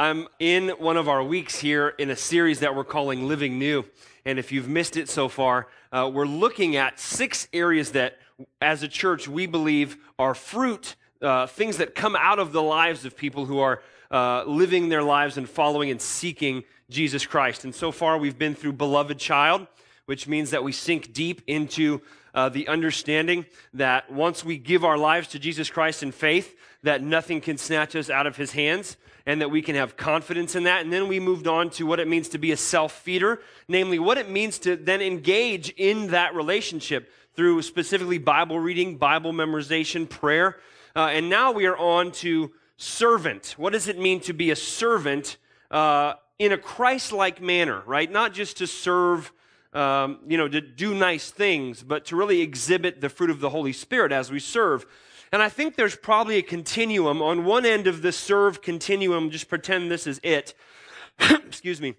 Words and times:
I'm 0.00 0.28
in 0.38 0.70
one 0.78 0.96
of 0.96 1.10
our 1.10 1.22
weeks 1.22 1.58
here 1.58 1.88
in 1.88 2.08
a 2.08 2.16
series 2.16 2.60
that 2.60 2.74
we're 2.74 2.84
calling 2.84 3.28
Living 3.28 3.58
New. 3.58 3.84
And 4.24 4.38
if 4.38 4.50
you've 4.50 4.66
missed 4.66 4.96
it 4.96 5.10
so 5.10 5.28
far, 5.28 5.68
uh, 5.92 6.10
we're 6.10 6.24
looking 6.24 6.76
at 6.76 6.98
six 6.98 7.48
areas 7.52 7.92
that, 7.92 8.16
as 8.62 8.82
a 8.82 8.88
church, 8.88 9.28
we 9.28 9.44
believe 9.44 9.98
are 10.18 10.34
fruit, 10.34 10.96
uh, 11.20 11.48
things 11.48 11.76
that 11.76 11.94
come 11.94 12.16
out 12.16 12.38
of 12.38 12.52
the 12.52 12.62
lives 12.62 13.04
of 13.04 13.14
people 13.14 13.44
who 13.44 13.58
are 13.58 13.82
uh, 14.10 14.44
living 14.44 14.88
their 14.88 15.02
lives 15.02 15.36
and 15.36 15.46
following 15.46 15.90
and 15.90 16.00
seeking 16.00 16.64
Jesus 16.88 17.26
Christ. 17.26 17.64
And 17.64 17.74
so 17.74 17.92
far, 17.92 18.16
we've 18.16 18.38
been 18.38 18.54
through 18.54 18.72
Beloved 18.72 19.18
Child, 19.18 19.66
which 20.06 20.26
means 20.26 20.50
that 20.52 20.64
we 20.64 20.72
sink 20.72 21.12
deep 21.12 21.42
into 21.46 22.00
uh, 22.34 22.48
the 22.48 22.68
understanding 22.68 23.44
that 23.74 24.10
once 24.10 24.42
we 24.42 24.56
give 24.56 24.82
our 24.82 24.96
lives 24.96 25.28
to 25.28 25.38
Jesus 25.38 25.68
Christ 25.68 26.02
in 26.02 26.10
faith, 26.10 26.56
that 26.82 27.02
nothing 27.02 27.40
can 27.40 27.58
snatch 27.58 27.94
us 27.94 28.08
out 28.08 28.26
of 28.26 28.36
his 28.36 28.52
hands 28.52 28.96
and 29.26 29.40
that 29.40 29.50
we 29.50 29.62
can 29.62 29.74
have 29.74 29.96
confidence 29.96 30.56
in 30.56 30.64
that. 30.64 30.82
And 30.82 30.92
then 30.92 31.08
we 31.08 31.20
moved 31.20 31.46
on 31.46 31.70
to 31.70 31.84
what 31.84 32.00
it 32.00 32.08
means 32.08 32.28
to 32.30 32.38
be 32.38 32.52
a 32.52 32.56
self 32.56 32.92
feeder, 32.92 33.40
namely, 33.68 33.98
what 33.98 34.18
it 34.18 34.30
means 34.30 34.58
to 34.60 34.76
then 34.76 35.02
engage 35.02 35.70
in 35.70 36.08
that 36.08 36.34
relationship 36.34 37.10
through 37.34 37.62
specifically 37.62 38.18
Bible 38.18 38.58
reading, 38.58 38.96
Bible 38.96 39.32
memorization, 39.32 40.08
prayer. 40.08 40.58
Uh, 40.96 41.10
and 41.12 41.28
now 41.28 41.52
we 41.52 41.66
are 41.66 41.76
on 41.76 42.12
to 42.12 42.50
servant. 42.76 43.54
What 43.56 43.72
does 43.72 43.88
it 43.88 43.98
mean 43.98 44.20
to 44.20 44.32
be 44.32 44.50
a 44.50 44.56
servant 44.56 45.36
uh, 45.70 46.14
in 46.38 46.52
a 46.52 46.58
Christ 46.58 47.12
like 47.12 47.40
manner, 47.40 47.82
right? 47.86 48.10
Not 48.10 48.32
just 48.32 48.56
to 48.58 48.66
serve. 48.66 49.32
Um, 49.72 50.18
you 50.26 50.36
know, 50.36 50.48
to 50.48 50.60
do 50.60 50.96
nice 50.96 51.30
things, 51.30 51.84
but 51.84 52.06
to 52.06 52.16
really 52.16 52.40
exhibit 52.40 53.00
the 53.00 53.08
fruit 53.08 53.30
of 53.30 53.38
the 53.38 53.50
Holy 53.50 53.72
Spirit 53.72 54.10
as 54.10 54.28
we 54.28 54.40
serve. 54.40 54.84
And 55.32 55.40
I 55.40 55.48
think 55.48 55.76
there's 55.76 55.96
probably 55.96 56.38
a 56.38 56.42
continuum. 56.42 57.22
On 57.22 57.44
one 57.44 57.64
end 57.64 57.86
of 57.86 58.02
the 58.02 58.12
serve 58.12 58.62
continuum, 58.62 59.30
just 59.30 59.48
pretend 59.48 59.90
this 59.90 60.06
is 60.06 60.20
it, 60.22 60.54
excuse 61.20 61.80
me, 61.80 61.94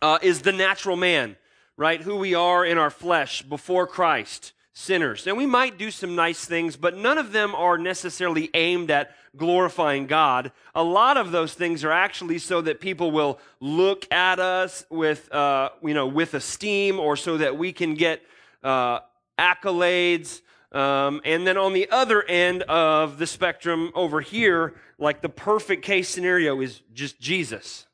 uh, 0.00 0.18
is 0.22 0.42
the 0.42 0.52
natural 0.52 0.96
man, 0.96 1.36
right? 1.76 2.00
Who 2.00 2.16
we 2.16 2.34
are 2.34 2.64
in 2.64 2.78
our 2.78 2.90
flesh 2.90 3.42
before 3.42 3.86
Christ, 3.86 4.52
sinners. 4.72 5.26
And 5.26 5.36
we 5.36 5.44
might 5.44 5.76
do 5.76 5.90
some 5.90 6.16
nice 6.16 6.46
things, 6.46 6.76
but 6.76 6.96
none 6.96 7.18
of 7.18 7.32
them 7.32 7.54
are 7.54 7.76
necessarily 7.76 8.48
aimed 8.54 8.90
at 8.90 9.14
glorifying 9.36 10.06
God. 10.06 10.50
A 10.74 10.82
lot 10.82 11.18
of 11.18 11.32
those 11.32 11.52
things 11.52 11.84
are 11.84 11.92
actually 11.92 12.38
so 12.38 12.62
that 12.62 12.80
people 12.80 13.10
will 13.10 13.40
look 13.60 14.10
at 14.10 14.40
us 14.40 14.86
with, 14.88 15.30
uh, 15.32 15.70
you 15.82 15.92
know, 15.92 16.06
with 16.06 16.32
esteem 16.32 16.98
or 16.98 17.16
so 17.16 17.36
that 17.36 17.58
we 17.58 17.72
can 17.72 17.94
get 17.94 18.22
uh, 18.62 19.00
accolades 19.38 20.40
um, 20.74 21.20
and 21.24 21.46
then 21.46 21.56
on 21.56 21.72
the 21.72 21.88
other 21.90 22.24
end 22.24 22.62
of 22.64 23.18
the 23.18 23.28
spectrum 23.28 23.92
over 23.94 24.20
here, 24.20 24.74
like 24.98 25.22
the 25.22 25.28
perfect 25.28 25.84
case 25.84 26.08
scenario 26.08 26.60
is 26.60 26.82
just 26.92 27.20
Jesus, 27.20 27.86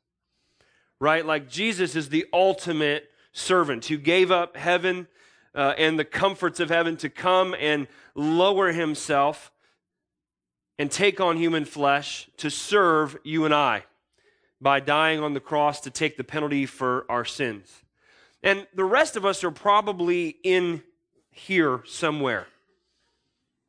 right? 0.99 1.23
Like 1.23 1.47
Jesus 1.47 1.95
is 1.95 2.09
the 2.09 2.25
ultimate 2.33 3.07
servant 3.33 3.85
who 3.85 3.97
gave 3.97 4.31
up 4.31 4.57
heaven 4.57 5.07
uh, 5.53 5.75
and 5.77 5.99
the 5.99 6.05
comforts 6.05 6.59
of 6.59 6.69
heaven 6.69 6.97
to 6.97 7.09
come 7.09 7.55
and 7.59 7.87
lower 8.15 8.71
himself 8.71 9.51
and 10.79 10.89
take 10.89 11.21
on 11.21 11.37
human 11.37 11.65
flesh 11.65 12.31
to 12.37 12.49
serve 12.49 13.15
you 13.23 13.45
and 13.45 13.53
I 13.53 13.83
by 14.59 14.79
dying 14.79 15.19
on 15.19 15.35
the 15.35 15.39
cross 15.39 15.81
to 15.81 15.91
take 15.91 16.17
the 16.17 16.23
penalty 16.23 16.65
for 16.65 17.05
our 17.09 17.25
sins. 17.25 17.83
And 18.41 18.65
the 18.73 18.83
rest 18.83 19.15
of 19.15 19.23
us 19.23 19.43
are 19.43 19.51
probably 19.51 20.37
in 20.43 20.81
here 21.29 21.83
somewhere 21.85 22.47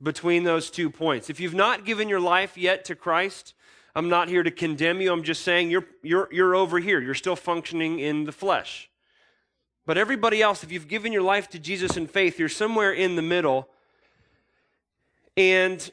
between 0.02 0.44
those 0.44 0.70
two 0.70 0.90
points. 0.90 1.30
If 1.30 1.38
you've 1.40 1.54
not 1.54 1.84
given 1.84 2.08
your 2.08 2.20
life 2.20 2.58
yet 2.58 2.84
to 2.86 2.94
Christ, 2.94 3.54
I'm 3.94 4.08
not 4.08 4.28
here 4.28 4.42
to 4.42 4.50
condemn 4.50 5.00
you. 5.00 5.12
I'm 5.12 5.22
just 5.22 5.42
saying 5.42 5.70
you're, 5.70 5.86
you're, 6.02 6.28
you're 6.32 6.54
over 6.54 6.78
here. 6.78 7.00
You're 7.00 7.14
still 7.14 7.36
functioning 7.36 7.98
in 7.98 8.24
the 8.24 8.32
flesh. 8.32 8.90
But 9.84 9.98
everybody 9.98 10.40
else, 10.40 10.62
if 10.62 10.72
you've 10.72 10.88
given 10.88 11.12
your 11.12 11.22
life 11.22 11.48
to 11.50 11.58
Jesus 11.58 11.96
in 11.96 12.06
faith, 12.06 12.38
you're 12.38 12.48
somewhere 12.48 12.92
in 12.92 13.16
the 13.16 13.22
middle. 13.22 13.68
And 15.36 15.90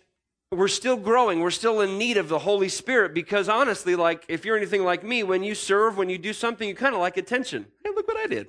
we're 0.52 0.68
still 0.68 0.98
growing. 0.98 1.42
We're 1.42 1.52
still 1.52 1.82
in 1.82 1.98
need 1.98 2.18
of 2.18 2.30
the 2.30 2.40
Holy 2.40 2.70
Spirit 2.70 3.14
because 3.14 3.50
honestly, 3.50 3.96
like 3.96 4.26
if 4.28 4.46
you're 4.46 4.58
anything 4.58 4.84
like 4.84 5.04
me, 5.04 5.24
when 5.24 5.44
you 5.44 5.54
serve, 5.54 5.98
when 5.98 6.10
you 6.10 6.18
do 6.18 6.34
something, 6.34 6.68
you 6.68 6.76
kind 6.76 6.96
of 6.96 7.02
like 7.02 7.18
attention. 7.18 7.66
Hey, 7.84 7.92
look 7.96 8.08
what 8.08 8.18
I 8.18 8.28
did. 8.28 8.48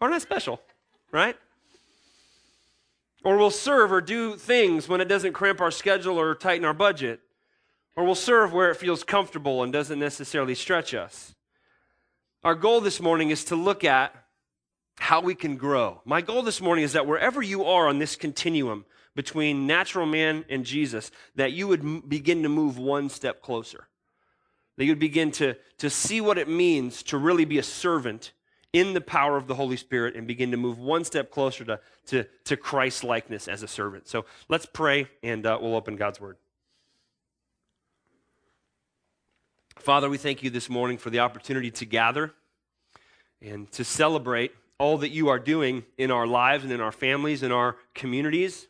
Aren't 0.00 0.14
I 0.14 0.18
special? 0.18 0.60
Right? 1.10 1.36
Or 3.28 3.36
we'll 3.36 3.50
serve 3.50 3.92
or 3.92 4.00
do 4.00 4.36
things 4.36 4.88
when 4.88 5.02
it 5.02 5.04
doesn't 5.04 5.34
cramp 5.34 5.60
our 5.60 5.70
schedule 5.70 6.18
or 6.18 6.34
tighten 6.34 6.64
our 6.64 6.72
budget. 6.72 7.20
Or 7.94 8.04
we'll 8.04 8.14
serve 8.14 8.54
where 8.54 8.70
it 8.70 8.78
feels 8.78 9.04
comfortable 9.04 9.62
and 9.62 9.70
doesn't 9.70 9.98
necessarily 9.98 10.54
stretch 10.54 10.94
us. 10.94 11.34
Our 12.42 12.54
goal 12.54 12.80
this 12.80 13.02
morning 13.02 13.28
is 13.28 13.44
to 13.44 13.54
look 13.54 13.84
at 13.84 14.14
how 14.96 15.20
we 15.20 15.34
can 15.34 15.58
grow. 15.58 16.00
My 16.06 16.22
goal 16.22 16.42
this 16.42 16.62
morning 16.62 16.84
is 16.84 16.94
that 16.94 17.06
wherever 17.06 17.42
you 17.42 17.66
are 17.66 17.86
on 17.86 17.98
this 17.98 18.16
continuum 18.16 18.86
between 19.14 19.66
natural 19.66 20.06
man 20.06 20.46
and 20.48 20.64
Jesus, 20.64 21.10
that 21.34 21.52
you 21.52 21.68
would 21.68 21.80
m- 21.80 22.04
begin 22.08 22.44
to 22.44 22.48
move 22.48 22.78
one 22.78 23.10
step 23.10 23.42
closer. 23.42 23.88
That 24.78 24.86
you 24.86 24.92
would 24.92 24.98
begin 24.98 25.32
to, 25.32 25.54
to 25.80 25.90
see 25.90 26.22
what 26.22 26.38
it 26.38 26.48
means 26.48 27.02
to 27.02 27.18
really 27.18 27.44
be 27.44 27.58
a 27.58 27.62
servant 27.62 28.32
in 28.78 28.94
the 28.94 29.00
power 29.00 29.36
of 29.36 29.48
the 29.48 29.54
Holy 29.54 29.76
Spirit 29.76 30.14
and 30.14 30.26
begin 30.26 30.52
to 30.52 30.56
move 30.56 30.78
one 30.78 31.02
step 31.02 31.30
closer 31.30 31.64
to, 31.64 31.80
to, 32.06 32.24
to 32.44 32.56
Christ 32.56 33.02
likeness 33.02 33.48
as 33.48 33.62
a 33.62 33.68
servant. 33.68 34.06
So 34.06 34.24
let's 34.48 34.66
pray 34.66 35.08
and 35.22 35.44
uh, 35.44 35.58
we'll 35.60 35.74
open 35.74 35.96
God's 35.96 36.20
Word. 36.20 36.36
Father, 39.78 40.08
we 40.08 40.16
thank 40.16 40.42
you 40.42 40.50
this 40.50 40.68
morning 40.68 40.96
for 40.96 41.10
the 41.10 41.18
opportunity 41.18 41.72
to 41.72 41.84
gather 41.84 42.32
and 43.42 43.70
to 43.72 43.84
celebrate 43.84 44.52
all 44.78 44.98
that 44.98 45.10
you 45.10 45.28
are 45.28 45.40
doing 45.40 45.84
in 45.96 46.12
our 46.12 46.26
lives 46.26 46.62
and 46.62 46.72
in 46.72 46.80
our 46.80 46.92
families 46.92 47.42
and 47.42 47.52
our 47.52 47.76
communities 47.94 48.68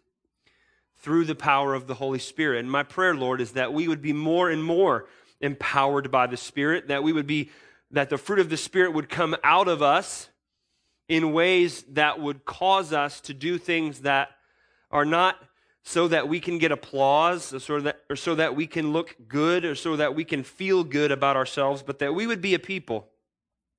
through 0.96 1.26
the 1.26 1.34
power 1.34 1.74
of 1.74 1.86
the 1.86 1.94
Holy 1.94 2.18
Spirit. 2.18 2.60
And 2.60 2.70
my 2.70 2.82
prayer, 2.82 3.14
Lord, 3.14 3.42
is 3.42 3.52
that 3.52 3.74
we 3.74 3.88
would 3.88 4.00
be 4.00 4.14
more 4.14 4.48
and 4.50 4.64
more 4.64 5.06
empowered 5.40 6.10
by 6.10 6.26
the 6.26 6.36
Spirit, 6.36 6.88
that 6.88 7.02
we 7.02 7.12
would 7.12 7.26
be 7.26 7.50
that 7.90 8.10
the 8.10 8.18
fruit 8.18 8.38
of 8.38 8.50
the 8.50 8.56
Spirit 8.56 8.92
would 8.92 9.08
come 9.08 9.36
out 9.42 9.68
of 9.68 9.82
us 9.82 10.28
in 11.08 11.32
ways 11.32 11.82
that 11.90 12.20
would 12.20 12.44
cause 12.44 12.92
us 12.92 13.20
to 13.22 13.34
do 13.34 13.58
things 13.58 14.00
that 14.00 14.28
are 14.90 15.04
not 15.04 15.36
so 15.82 16.06
that 16.08 16.28
we 16.28 16.38
can 16.38 16.58
get 16.58 16.70
applause 16.70 17.54
or 17.54 17.60
so 17.60 17.80
that, 17.80 18.00
or 18.10 18.16
so 18.16 18.34
that 18.34 18.54
we 18.54 18.66
can 18.66 18.92
look 18.92 19.16
good 19.26 19.64
or 19.64 19.74
so 19.74 19.96
that 19.96 20.14
we 20.14 20.22
can 20.22 20.42
feel 20.42 20.84
good 20.84 21.10
about 21.10 21.36
ourselves, 21.36 21.82
but 21.82 21.98
that 21.98 22.14
we 22.14 22.26
would 22.26 22.42
be 22.42 22.52
a 22.52 22.58
people 22.58 23.08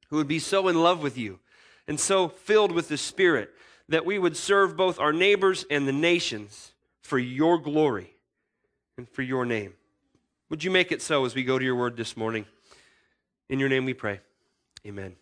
who 0.09 0.15
would 0.15 0.27
be 0.27 0.39
so 0.39 0.67
in 0.67 0.81
love 0.81 1.03
with 1.03 1.17
you 1.17 1.39
and 1.87 1.99
so 1.99 2.27
filled 2.27 2.71
with 2.71 2.87
the 2.87 2.97
Spirit 2.97 3.51
that 3.89 4.05
we 4.05 4.17
would 4.17 4.35
serve 4.35 4.75
both 4.75 4.99
our 4.99 5.13
neighbors 5.13 5.65
and 5.69 5.87
the 5.87 5.93
nations 5.93 6.73
for 7.01 7.19
your 7.19 7.59
glory 7.59 8.15
and 8.97 9.07
for 9.07 9.21
your 9.21 9.45
name. 9.45 9.73
Would 10.49 10.63
you 10.63 10.71
make 10.71 10.91
it 10.91 11.01
so 11.01 11.25
as 11.25 11.35
we 11.35 11.43
go 11.43 11.59
to 11.59 11.65
your 11.65 11.75
word 11.75 11.95
this 11.95 12.17
morning? 12.17 12.45
In 13.49 13.57
your 13.57 13.67
name 13.67 13.83
we 13.83 13.95
pray. 13.95 14.19
Amen. 14.85 15.15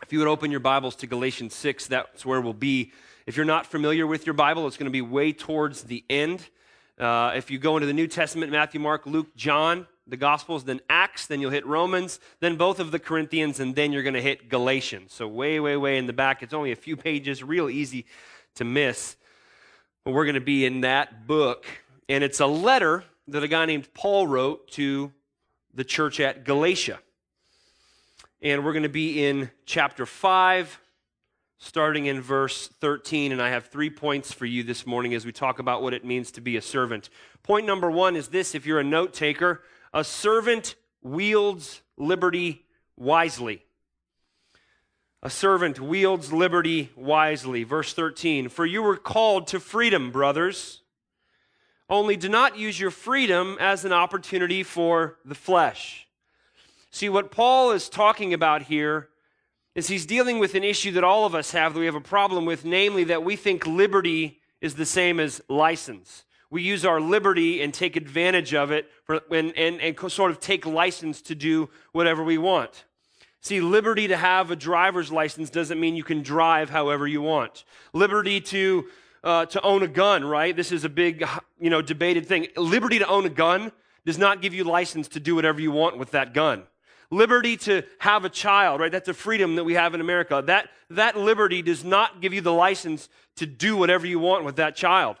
If 0.00 0.12
you 0.12 0.20
would 0.20 0.28
open 0.28 0.52
your 0.52 0.60
Bibles 0.60 0.94
to 0.96 1.08
Galatians 1.08 1.56
6, 1.56 1.88
that's 1.88 2.24
where 2.24 2.40
we'll 2.40 2.52
be. 2.52 2.92
If 3.26 3.36
you're 3.36 3.44
not 3.44 3.66
familiar 3.66 4.06
with 4.06 4.26
your 4.26 4.34
Bible, 4.34 4.68
it's 4.68 4.76
going 4.76 4.86
to 4.86 4.92
be 4.92 5.02
way 5.02 5.32
towards 5.32 5.82
the 5.82 6.04
end. 6.08 6.48
Uh, 6.96 7.32
if 7.34 7.50
you 7.50 7.58
go 7.58 7.76
into 7.76 7.88
the 7.88 7.92
New 7.92 8.06
Testament, 8.06 8.52
Matthew, 8.52 8.78
Mark, 8.78 9.06
Luke, 9.06 9.34
John, 9.34 9.88
the 10.06 10.16
Gospels, 10.16 10.62
then 10.62 10.80
Acts, 10.88 11.26
then 11.26 11.40
you'll 11.40 11.50
hit 11.50 11.66
Romans, 11.66 12.20
then 12.38 12.54
both 12.54 12.78
of 12.78 12.92
the 12.92 13.00
Corinthians, 13.00 13.58
and 13.58 13.74
then 13.74 13.90
you're 13.90 14.04
going 14.04 14.14
to 14.14 14.22
hit 14.22 14.48
Galatians. 14.48 15.12
So, 15.12 15.26
way, 15.26 15.58
way, 15.58 15.76
way 15.76 15.98
in 15.98 16.06
the 16.06 16.12
back. 16.12 16.44
It's 16.44 16.54
only 16.54 16.70
a 16.70 16.76
few 16.76 16.96
pages, 16.96 17.42
real 17.42 17.68
easy 17.68 18.06
to 18.54 18.64
miss. 18.64 19.16
But 20.04 20.12
we're 20.12 20.26
going 20.26 20.34
to 20.34 20.40
be 20.40 20.64
in 20.64 20.82
that 20.82 21.26
book. 21.26 21.66
And 22.08 22.22
it's 22.22 22.38
a 22.38 22.46
letter 22.46 23.02
that 23.26 23.42
a 23.42 23.48
guy 23.48 23.66
named 23.66 23.92
Paul 23.94 24.28
wrote 24.28 24.70
to 24.72 25.10
the 25.74 25.82
church 25.82 26.20
at 26.20 26.44
Galatia. 26.44 27.00
And 28.42 28.66
we're 28.66 28.74
going 28.74 28.82
to 28.82 28.90
be 28.90 29.24
in 29.24 29.50
chapter 29.64 30.04
5, 30.04 30.78
starting 31.56 32.04
in 32.04 32.20
verse 32.20 32.68
13. 32.68 33.32
And 33.32 33.40
I 33.40 33.48
have 33.48 33.68
three 33.68 33.88
points 33.88 34.30
for 34.30 34.44
you 34.44 34.62
this 34.62 34.86
morning 34.86 35.14
as 35.14 35.24
we 35.24 35.32
talk 35.32 35.58
about 35.58 35.82
what 35.82 35.94
it 35.94 36.04
means 36.04 36.30
to 36.32 36.42
be 36.42 36.58
a 36.58 36.62
servant. 36.62 37.08
Point 37.42 37.66
number 37.66 37.90
one 37.90 38.14
is 38.14 38.28
this 38.28 38.54
if 38.54 38.66
you're 38.66 38.78
a 38.78 38.84
note 38.84 39.14
taker, 39.14 39.62
a 39.94 40.04
servant 40.04 40.74
wields 41.02 41.80
liberty 41.96 42.66
wisely. 42.94 43.62
A 45.22 45.30
servant 45.30 45.80
wields 45.80 46.30
liberty 46.30 46.90
wisely. 46.94 47.64
Verse 47.64 47.94
13 47.94 48.50
For 48.50 48.66
you 48.66 48.82
were 48.82 48.98
called 48.98 49.46
to 49.48 49.60
freedom, 49.60 50.10
brothers. 50.10 50.82
Only 51.88 52.16
do 52.16 52.28
not 52.28 52.58
use 52.58 52.78
your 52.78 52.90
freedom 52.90 53.56
as 53.60 53.86
an 53.86 53.94
opportunity 53.94 54.62
for 54.62 55.16
the 55.24 55.36
flesh 55.36 56.05
See, 56.96 57.10
what 57.10 57.30
Paul 57.30 57.72
is 57.72 57.90
talking 57.90 58.32
about 58.32 58.62
here 58.62 59.10
is 59.74 59.86
he's 59.86 60.06
dealing 60.06 60.38
with 60.38 60.54
an 60.54 60.64
issue 60.64 60.92
that 60.92 61.04
all 61.04 61.26
of 61.26 61.34
us 61.34 61.50
have 61.50 61.74
that 61.74 61.80
we 61.80 61.84
have 61.84 61.94
a 61.94 62.00
problem 62.00 62.46
with, 62.46 62.64
namely 62.64 63.04
that 63.04 63.22
we 63.22 63.36
think 63.36 63.66
liberty 63.66 64.40
is 64.62 64.76
the 64.76 64.86
same 64.86 65.20
as 65.20 65.42
license. 65.50 66.24
we 66.48 66.62
use 66.62 66.86
our 66.86 66.98
liberty 66.98 67.60
and 67.60 67.74
take 67.74 67.96
advantage 67.96 68.54
of 68.54 68.70
it 68.70 68.90
for, 69.04 69.20
and, 69.30 69.54
and, 69.58 69.78
and 69.82 70.10
sort 70.10 70.30
of 70.30 70.40
take 70.40 70.64
license 70.64 71.20
to 71.20 71.34
do 71.34 71.68
whatever 71.92 72.24
we 72.24 72.38
want. 72.38 72.86
See, 73.42 73.60
liberty 73.60 74.08
to 74.08 74.16
have 74.16 74.50
a 74.50 74.56
driver's 74.56 75.12
license 75.12 75.50
doesn't 75.50 75.78
mean 75.78 75.96
you 75.96 76.02
can 76.02 76.22
drive 76.22 76.70
however 76.70 77.06
you 77.06 77.20
want. 77.20 77.64
Liberty 77.92 78.40
to, 78.40 78.86
uh, 79.22 79.44
to 79.44 79.60
own 79.60 79.82
a 79.82 79.88
gun, 79.88 80.24
right? 80.24 80.56
This 80.56 80.72
is 80.72 80.84
a 80.84 80.88
big, 80.88 81.22
you 81.60 81.68
know, 81.68 81.82
debated 81.82 82.24
thing. 82.24 82.46
Liberty 82.56 83.00
to 83.00 83.06
own 83.06 83.26
a 83.26 83.28
gun 83.28 83.70
does 84.06 84.16
not 84.16 84.40
give 84.40 84.54
you 84.54 84.64
license 84.64 85.08
to 85.08 85.20
do 85.20 85.34
whatever 85.34 85.60
you 85.60 85.70
want 85.70 85.98
with 85.98 86.12
that 86.12 86.32
gun. 86.32 86.62
Liberty 87.10 87.56
to 87.58 87.82
have 87.98 88.24
a 88.24 88.28
child, 88.28 88.80
right? 88.80 88.90
That's 88.90 89.08
a 89.08 89.14
freedom 89.14 89.56
that 89.56 89.64
we 89.64 89.74
have 89.74 89.94
in 89.94 90.00
America. 90.00 90.42
That, 90.46 90.68
that 90.90 91.16
liberty 91.16 91.62
does 91.62 91.84
not 91.84 92.20
give 92.20 92.34
you 92.34 92.40
the 92.40 92.52
license 92.52 93.08
to 93.36 93.46
do 93.46 93.76
whatever 93.76 94.06
you 94.06 94.18
want 94.18 94.44
with 94.44 94.56
that 94.56 94.74
child, 94.74 95.16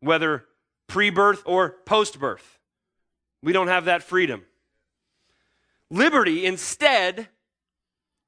whether 0.00 0.44
pre 0.88 1.10
birth 1.10 1.42
or 1.46 1.76
post 1.86 2.20
birth. 2.20 2.58
We 3.42 3.52
don't 3.52 3.68
have 3.68 3.86
that 3.86 4.02
freedom. 4.02 4.44
Liberty, 5.90 6.46
instead, 6.46 7.28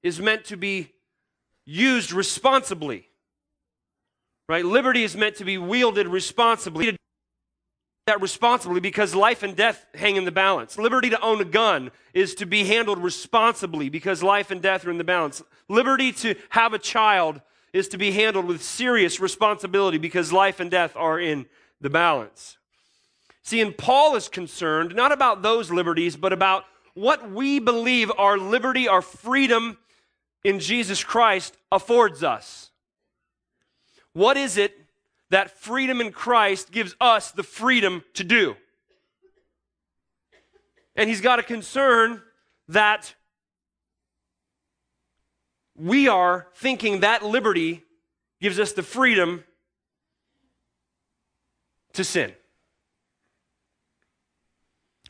is 0.03 0.21
meant 0.21 0.45
to 0.47 0.57
be 0.57 0.93
used 1.65 2.13
responsibly. 2.13 3.09
Right? 4.49 4.65
Liberty 4.65 5.05
is 5.05 5.17
meant 5.17 5.37
to 5.37 5.45
be 5.45 5.57
wielded 5.57 6.07
responsibly 6.07 6.97
that 8.07 8.21
responsibly 8.21 8.81
because 8.81 9.15
life 9.15 9.43
and 9.43 9.57
death 9.57 9.87
hang 9.95 10.17
in 10.17 10.25
the 10.25 10.33
balance. 10.33 10.79
Liberty 10.79 11.09
to 11.11 11.21
own 11.21 11.41
a 11.41 11.45
gun 11.45 11.91
is 12.13 12.35
to 12.37 12.47
be 12.47 12.65
handled 12.65 12.99
responsibly 12.99 13.89
because 13.89 14.23
life 14.23 14.51
and 14.51 14.61
death 14.61 14.87
are 14.87 14.91
in 14.91 14.99
the 14.99 15.05
balance. 15.05 15.43
Liberty 15.69 16.13
to 16.13 16.35
have 16.51 16.75
a 16.75 16.79
child 16.79 17.41
is 17.73 17.89
to 17.89 17.99
be 17.99 18.13
handled 18.13 18.45
with 18.45 18.63
serious 18.63 19.21
responsibility 19.21 19.99
because 19.99 20.33
life 20.33 20.61
and 20.61 20.71
death 20.71 20.95
are 20.97 21.19
in 21.19 21.47
the 21.81 21.91
balance. 21.91 22.59
See, 23.43 23.61
and 23.61 23.77
Paul 23.77 24.17
is 24.17 24.29
concerned 24.29 24.95
not 24.95 25.13
about 25.13 25.43
those 25.43 25.71
liberties, 25.71 26.17
but 26.17 26.33
about 26.33 26.65
what 26.95 27.31
we 27.31 27.59
believe 27.59 28.11
our 28.17 28.39
liberty, 28.39 28.87
our 28.87 29.03
freedom 29.03 29.79
in 30.45 30.61
Jesus 30.61 31.03
Christ 31.03 31.57
affords 31.73 32.23
us. 32.23 32.71
What 34.13 34.37
is 34.37 34.57
it 34.57 34.84
that 35.35 35.51
freedom 35.51 36.01
in 36.01 36.13
Christ 36.13 36.71
gives 36.71 36.95
us 37.01 37.33
the 37.33 37.43
freedom 37.43 38.05
to 38.15 38.23
do. 38.23 38.55
And 40.95 41.11
he's 41.11 41.21
got 41.21 41.41
a 41.41 41.43
concern 41.43 42.23
that 42.69 43.17
we 45.77 46.07
are 46.07 46.47
thinking 46.55 47.01
that 47.01 47.25
liberty 47.25 47.83
gives 48.41 48.61
us 48.61 48.75
the 48.75 48.85
freedom 48.85 49.43
to 51.95 52.05
sin. 52.05 52.33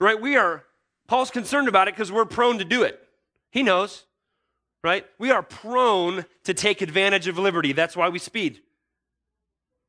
Right? 0.00 0.18
We 0.18 0.38
are, 0.38 0.64
Paul's 1.06 1.30
concerned 1.30 1.68
about 1.68 1.86
it 1.88 1.96
because 1.96 2.10
we're 2.10 2.24
prone 2.24 2.56
to 2.60 2.64
do 2.64 2.82
it. 2.82 2.98
He 3.50 3.62
knows, 3.62 4.04
right? 4.82 5.04
We 5.18 5.32
are 5.32 5.42
prone 5.42 6.24
to 6.44 6.54
take 6.54 6.80
advantage 6.80 7.28
of 7.28 7.36
liberty. 7.36 7.74
That's 7.74 7.94
why 7.94 8.08
we 8.08 8.18
speed 8.18 8.62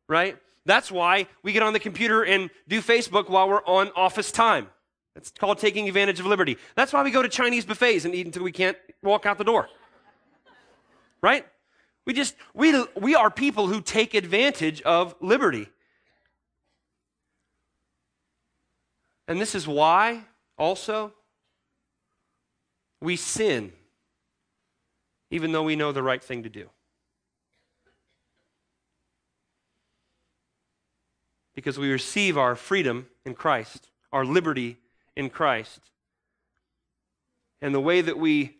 right? 0.07 0.37
That's 0.65 0.91
why 0.91 1.27
we 1.43 1.53
get 1.53 1.63
on 1.63 1.73
the 1.73 1.79
computer 1.79 2.23
and 2.23 2.49
do 2.67 2.81
Facebook 2.81 3.29
while 3.29 3.47
we're 3.47 3.65
on 3.65 3.91
office 3.95 4.31
time. 4.31 4.67
It's 5.15 5.31
called 5.31 5.59
taking 5.59 5.87
advantage 5.87 6.19
of 6.19 6.25
liberty. 6.25 6.57
That's 6.75 6.91
why 6.91 7.03
we 7.03 7.11
go 7.11 7.21
to 7.21 7.29
Chinese 7.29 7.65
buffets 7.65 8.05
and 8.05 8.13
eat 8.13 8.25
until 8.25 8.43
we 8.43 8.51
can't 8.51 8.77
walk 9.01 9.25
out 9.25 9.37
the 9.37 9.43
door. 9.43 9.69
Right? 11.21 11.45
We 12.05 12.13
just 12.13 12.35
we 12.53 12.85
we 12.95 13.15
are 13.15 13.31
people 13.31 13.67
who 13.67 13.81
take 13.81 14.13
advantage 14.13 14.81
of 14.81 15.15
liberty. 15.21 15.69
And 19.27 19.39
this 19.39 19.55
is 19.55 19.67
why 19.67 20.23
also 20.57 21.13
we 23.01 23.15
sin 23.15 23.71
even 25.31 25.51
though 25.51 25.63
we 25.63 25.75
know 25.75 25.91
the 25.91 26.03
right 26.03 26.23
thing 26.23 26.43
to 26.43 26.49
do. 26.49 26.69
Because 31.55 31.79
we 31.79 31.89
receive 31.91 32.37
our 32.37 32.55
freedom 32.55 33.07
in 33.25 33.33
Christ, 33.33 33.89
our 34.11 34.25
liberty 34.25 34.77
in 35.15 35.29
Christ. 35.29 35.79
And 37.61 37.73
the 37.73 37.79
way 37.79 38.01
that 38.01 38.17
we 38.17 38.57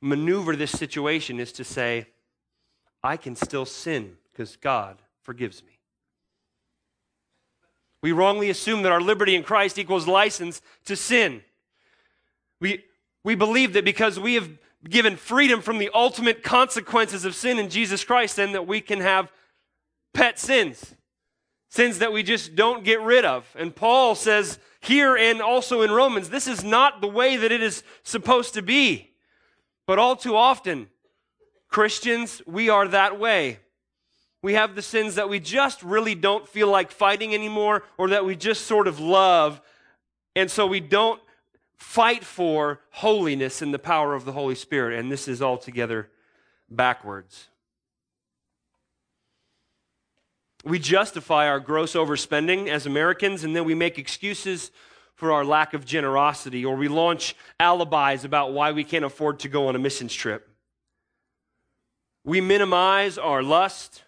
maneuver 0.00 0.56
this 0.56 0.70
situation 0.70 1.40
is 1.40 1.52
to 1.52 1.64
say, 1.64 2.06
I 3.02 3.16
can 3.16 3.34
still 3.34 3.66
sin 3.66 4.16
because 4.30 4.56
God 4.56 5.02
forgives 5.20 5.62
me. 5.62 5.78
We 8.00 8.12
wrongly 8.12 8.50
assume 8.50 8.82
that 8.82 8.92
our 8.92 9.00
liberty 9.00 9.34
in 9.34 9.42
Christ 9.42 9.78
equals 9.78 10.08
license 10.08 10.62
to 10.86 10.96
sin. 10.96 11.42
We, 12.60 12.84
we 13.24 13.34
believe 13.34 13.72
that 13.74 13.84
because 13.84 14.18
we 14.18 14.34
have 14.34 14.48
given 14.88 15.16
freedom 15.16 15.60
from 15.60 15.78
the 15.78 15.90
ultimate 15.94 16.42
consequences 16.42 17.24
of 17.24 17.34
sin 17.34 17.58
in 17.58 17.68
Jesus 17.68 18.02
Christ, 18.04 18.36
then 18.36 18.52
that 18.52 18.66
we 18.66 18.80
can 18.80 19.00
have 19.00 19.30
pet 20.12 20.38
sins 20.38 20.94
sins 21.72 22.00
that 22.00 22.12
we 22.12 22.22
just 22.22 22.54
don't 22.54 22.84
get 22.84 23.00
rid 23.00 23.24
of. 23.24 23.46
And 23.58 23.74
Paul 23.74 24.14
says 24.14 24.58
here 24.80 25.16
and 25.16 25.40
also 25.40 25.80
in 25.80 25.90
Romans, 25.90 26.28
this 26.28 26.46
is 26.46 26.62
not 26.62 27.00
the 27.00 27.08
way 27.08 27.38
that 27.38 27.50
it 27.50 27.62
is 27.62 27.82
supposed 28.02 28.52
to 28.54 28.62
be. 28.62 29.12
But 29.86 29.98
all 29.98 30.14
too 30.14 30.36
often, 30.36 30.88
Christians, 31.68 32.42
we 32.46 32.68
are 32.68 32.86
that 32.88 33.18
way. 33.18 33.60
We 34.42 34.52
have 34.52 34.74
the 34.74 34.82
sins 34.82 35.14
that 35.14 35.30
we 35.30 35.40
just 35.40 35.82
really 35.82 36.14
don't 36.14 36.46
feel 36.46 36.68
like 36.68 36.90
fighting 36.90 37.32
anymore 37.32 37.84
or 37.96 38.10
that 38.10 38.26
we 38.26 38.36
just 38.36 38.66
sort 38.66 38.86
of 38.86 39.00
love. 39.00 39.62
And 40.36 40.50
so 40.50 40.66
we 40.66 40.80
don't 40.80 41.22
fight 41.78 42.22
for 42.22 42.80
holiness 42.90 43.62
and 43.62 43.72
the 43.72 43.78
power 43.78 44.14
of 44.14 44.26
the 44.26 44.32
Holy 44.32 44.56
Spirit. 44.56 44.98
And 44.98 45.10
this 45.10 45.26
is 45.26 45.40
altogether 45.40 46.10
backwards. 46.68 47.48
We 50.64 50.78
justify 50.78 51.48
our 51.48 51.58
gross 51.60 51.94
overspending 51.94 52.68
as 52.68 52.86
Americans, 52.86 53.42
and 53.42 53.54
then 53.54 53.64
we 53.64 53.74
make 53.74 53.98
excuses 53.98 54.70
for 55.14 55.32
our 55.32 55.44
lack 55.44 55.74
of 55.74 55.84
generosity, 55.84 56.64
or 56.64 56.76
we 56.76 56.88
launch 56.88 57.34
alibis 57.58 58.24
about 58.24 58.52
why 58.52 58.72
we 58.72 58.84
can't 58.84 59.04
afford 59.04 59.40
to 59.40 59.48
go 59.48 59.68
on 59.68 59.76
a 59.76 59.78
missions 59.78 60.14
trip. 60.14 60.48
We 62.24 62.40
minimize 62.40 63.18
our 63.18 63.42
lust, 63.42 64.02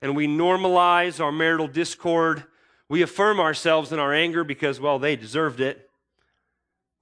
and 0.00 0.16
we 0.16 0.26
normalize 0.26 1.22
our 1.22 1.32
marital 1.32 1.68
discord. 1.68 2.44
We 2.88 3.02
affirm 3.02 3.38
ourselves 3.38 3.92
in 3.92 3.98
our 3.98 4.14
anger 4.14 4.44
because, 4.44 4.80
well, 4.80 4.98
they 4.98 5.14
deserved 5.16 5.60
it. 5.60 5.90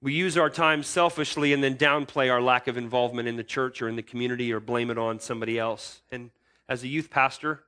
We 0.01 0.13
use 0.13 0.37
our 0.37 0.51
time 0.51 0.83
selfishly 0.83 1.53
and 1.53 1.63
then 1.63 1.77
downplay 1.77 2.31
our 2.31 2.41
lack 2.41 2.69
of 2.69 2.77
involvement 2.77 3.29
in 3.29 3.37
the 3.37 3.45
church 3.45 3.83
or 3.83 3.89
in 3.89 3.97
the 3.97 4.03
community 4.03 4.53
or 4.53 4.61
blame 4.61 4.91
it 4.91 4.99
on 4.99 5.19
somebody 5.19 5.59
else. 5.59 6.03
And 6.13 6.31
as 6.69 6.83
a 6.83 6.89
youth 6.89 7.11
pastor, 7.11 7.65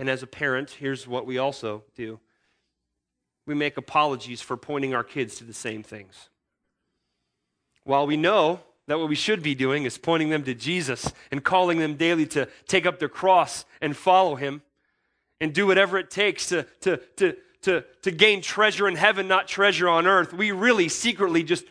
and 0.00 0.08
as 0.08 0.22
a 0.22 0.26
parent, 0.26 0.70
here's 0.70 1.06
what 1.06 1.26
we 1.26 1.36
also 1.36 1.84
do 1.94 2.18
we 3.46 3.54
make 3.54 3.76
apologies 3.76 4.40
for 4.40 4.56
pointing 4.56 4.94
our 4.94 5.04
kids 5.04 5.34
to 5.36 5.44
the 5.44 5.52
same 5.52 5.82
things. 5.82 6.30
While 7.84 8.06
we 8.06 8.16
know 8.16 8.60
that 8.86 8.98
what 8.98 9.08
we 9.08 9.14
should 9.14 9.42
be 9.42 9.54
doing 9.54 9.84
is 9.84 9.98
pointing 9.98 10.30
them 10.30 10.42
to 10.44 10.54
Jesus 10.54 11.12
and 11.30 11.44
calling 11.44 11.78
them 11.80 11.96
daily 11.96 12.26
to 12.28 12.48
take 12.66 12.86
up 12.86 12.98
their 12.98 13.08
cross 13.08 13.66
and 13.82 13.94
follow 13.94 14.36
him 14.36 14.62
and 15.40 15.52
do 15.52 15.66
whatever 15.66 15.98
it 15.98 16.10
takes 16.10 16.46
to, 16.48 16.62
to, 16.80 16.96
to, 17.16 17.36
to, 17.62 17.84
to 18.02 18.10
gain 18.10 18.40
treasure 18.40 18.88
in 18.88 18.96
heaven, 18.96 19.28
not 19.28 19.48
treasure 19.48 19.88
on 19.88 20.06
earth, 20.06 20.32
we 20.32 20.50
really 20.50 20.88
secretly 20.88 21.42
just 21.42 21.64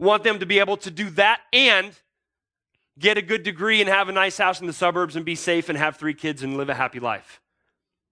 want 0.00 0.24
them 0.24 0.40
to 0.40 0.46
be 0.46 0.58
able 0.58 0.76
to 0.78 0.90
do 0.90 1.10
that 1.10 1.40
and 1.52 1.92
get 2.98 3.16
a 3.16 3.22
good 3.22 3.44
degree 3.44 3.80
and 3.80 3.88
have 3.88 4.08
a 4.08 4.12
nice 4.12 4.38
house 4.38 4.60
in 4.60 4.66
the 4.66 4.72
suburbs 4.72 5.14
and 5.14 5.24
be 5.24 5.36
safe 5.36 5.68
and 5.68 5.78
have 5.78 5.96
three 5.96 6.14
kids 6.14 6.42
and 6.42 6.56
live 6.56 6.68
a 6.68 6.74
happy 6.74 6.98
life. 6.98 7.40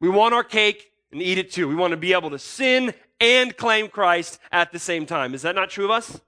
We 0.00 0.08
want 0.08 0.34
our 0.34 0.44
cake 0.44 0.90
and 1.12 1.22
eat 1.22 1.38
it 1.38 1.50
too. 1.50 1.68
We 1.68 1.74
want 1.74 1.92
to 1.92 1.96
be 1.96 2.12
able 2.12 2.30
to 2.30 2.38
sin 2.38 2.94
and 3.20 3.56
claim 3.56 3.88
Christ 3.88 4.38
at 4.52 4.72
the 4.72 4.78
same 4.78 5.06
time. 5.06 5.34
Is 5.34 5.42
that 5.42 5.54
not 5.54 5.70
true 5.70 5.84
of 5.84 5.90
us? 5.90 6.20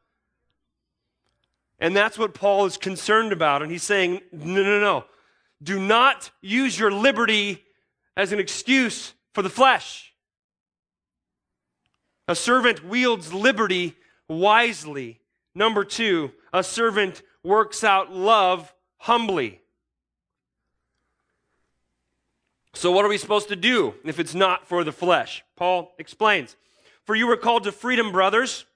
And 1.78 1.94
that's 1.94 2.18
what 2.18 2.34
Paul 2.34 2.64
is 2.66 2.76
concerned 2.76 3.32
about. 3.32 3.62
And 3.62 3.70
he's 3.70 3.82
saying, 3.82 4.20
no, 4.32 4.62
no, 4.62 4.80
no. 4.80 5.04
Do 5.62 5.78
not 5.78 6.30
use 6.40 6.78
your 6.78 6.90
liberty 6.90 7.64
as 8.16 8.32
an 8.32 8.38
excuse 8.38 9.14
for 9.34 9.42
the 9.42 9.50
flesh. 9.50 10.14
A 12.28 12.34
servant 12.34 12.84
wields 12.84 13.32
liberty 13.32 13.94
wisely. 14.28 15.20
Number 15.54 15.84
two, 15.84 16.32
a 16.52 16.62
servant 16.62 17.22
works 17.44 17.84
out 17.84 18.12
love 18.12 18.74
humbly. 18.98 19.60
So, 22.76 22.92
what 22.92 23.06
are 23.06 23.08
we 23.08 23.16
supposed 23.16 23.48
to 23.48 23.56
do 23.56 23.94
if 24.04 24.20
it's 24.20 24.34
not 24.34 24.68
for 24.68 24.84
the 24.84 24.92
flesh? 24.92 25.42
Paul 25.56 25.94
explains 25.98 26.56
For 27.04 27.16
you 27.16 27.26
were 27.26 27.38
called 27.38 27.64
to 27.64 27.72
freedom, 27.72 28.12
brothers. 28.12 28.66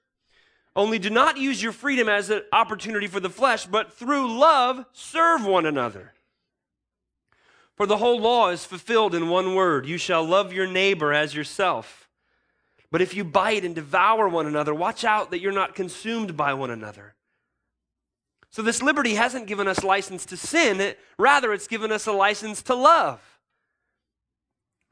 Only 0.75 0.97
do 0.97 1.11
not 1.11 1.37
use 1.37 1.61
your 1.61 1.71
freedom 1.71 2.09
as 2.09 2.31
an 2.31 2.41
opportunity 2.51 3.05
for 3.05 3.19
the 3.19 3.29
flesh, 3.29 3.67
but 3.67 3.93
through 3.93 4.39
love 4.39 4.85
serve 4.91 5.45
one 5.45 5.67
another. 5.67 6.13
For 7.75 7.85
the 7.85 7.97
whole 7.97 8.19
law 8.19 8.49
is 8.49 8.65
fulfilled 8.65 9.13
in 9.13 9.29
one 9.29 9.53
word 9.53 9.85
you 9.85 9.99
shall 9.99 10.23
love 10.23 10.51
your 10.51 10.67
neighbor 10.67 11.13
as 11.13 11.35
yourself. 11.35 12.09
But 12.89 13.01
if 13.01 13.13
you 13.13 13.23
bite 13.23 13.63
and 13.63 13.75
devour 13.75 14.27
one 14.27 14.47
another, 14.47 14.73
watch 14.73 15.03
out 15.03 15.29
that 15.29 15.41
you're 15.41 15.51
not 15.51 15.75
consumed 15.75 16.35
by 16.35 16.55
one 16.55 16.71
another. 16.71 17.13
So, 18.49 18.63
this 18.63 18.81
liberty 18.81 19.13
hasn't 19.13 19.45
given 19.45 19.67
us 19.67 19.83
license 19.83 20.25
to 20.25 20.37
sin, 20.37 20.95
rather, 21.19 21.53
it's 21.53 21.67
given 21.67 21.91
us 21.91 22.07
a 22.07 22.11
license 22.11 22.63
to 22.63 22.73
love. 22.73 23.30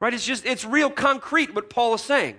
Right? 0.00 0.14
It's 0.14 0.26
just, 0.26 0.46
it's 0.46 0.64
real 0.64 0.90
concrete 0.90 1.54
what 1.54 1.70
Paul 1.70 1.94
is 1.94 2.00
saying. 2.00 2.36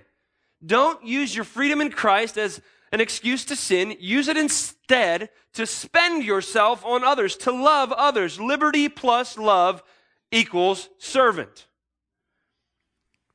Don't 0.65 1.05
use 1.05 1.35
your 1.35 1.45
freedom 1.45 1.81
in 1.81 1.91
Christ 1.91 2.37
as 2.37 2.61
an 2.91 3.01
excuse 3.01 3.45
to 3.45 3.55
sin. 3.55 3.95
Use 3.99 4.27
it 4.27 4.37
instead 4.37 5.29
to 5.53 5.65
spend 5.65 6.23
yourself 6.23 6.85
on 6.85 7.03
others, 7.03 7.37
to 7.37 7.51
love 7.51 7.91
others. 7.91 8.39
Liberty 8.39 8.89
plus 8.89 9.37
love 9.37 9.83
equals 10.31 10.89
servant. 10.97 11.67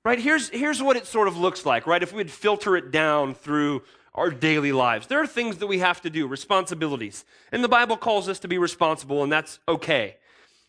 Right? 0.05 0.19
Here's, 0.19 0.49
here's 0.51 0.83
what 0.83 0.97
it 0.97 1.07
sort 1.07 1.29
of 1.29 1.37
looks 1.37 1.67
like, 1.67 1.87
right? 1.87 2.03
If 2.03 2.13
we'd 2.13 2.31
filter 2.31 2.77
it 2.77 2.93
down 2.93 3.35
through 3.35 3.83
our 4.15 4.31
daily 4.31 4.73
lives, 4.73 5.09
there 5.09 5.21
are 5.21 5.27
things 5.27 5.59
that 5.59 5.67
we 5.67 5.81
have 5.81 6.01
to 6.03 6.11
do, 6.11 6.27
responsibilities. 6.27 7.25
And 7.51 7.63
the 7.63 7.69
Bible 7.69 7.97
calls 7.97 8.29
us 8.29 8.39
to 8.41 8.49
be 8.49 8.57
responsible, 8.57 9.23
and 9.23 9.33
that's 9.33 9.59
okay. 9.69 10.17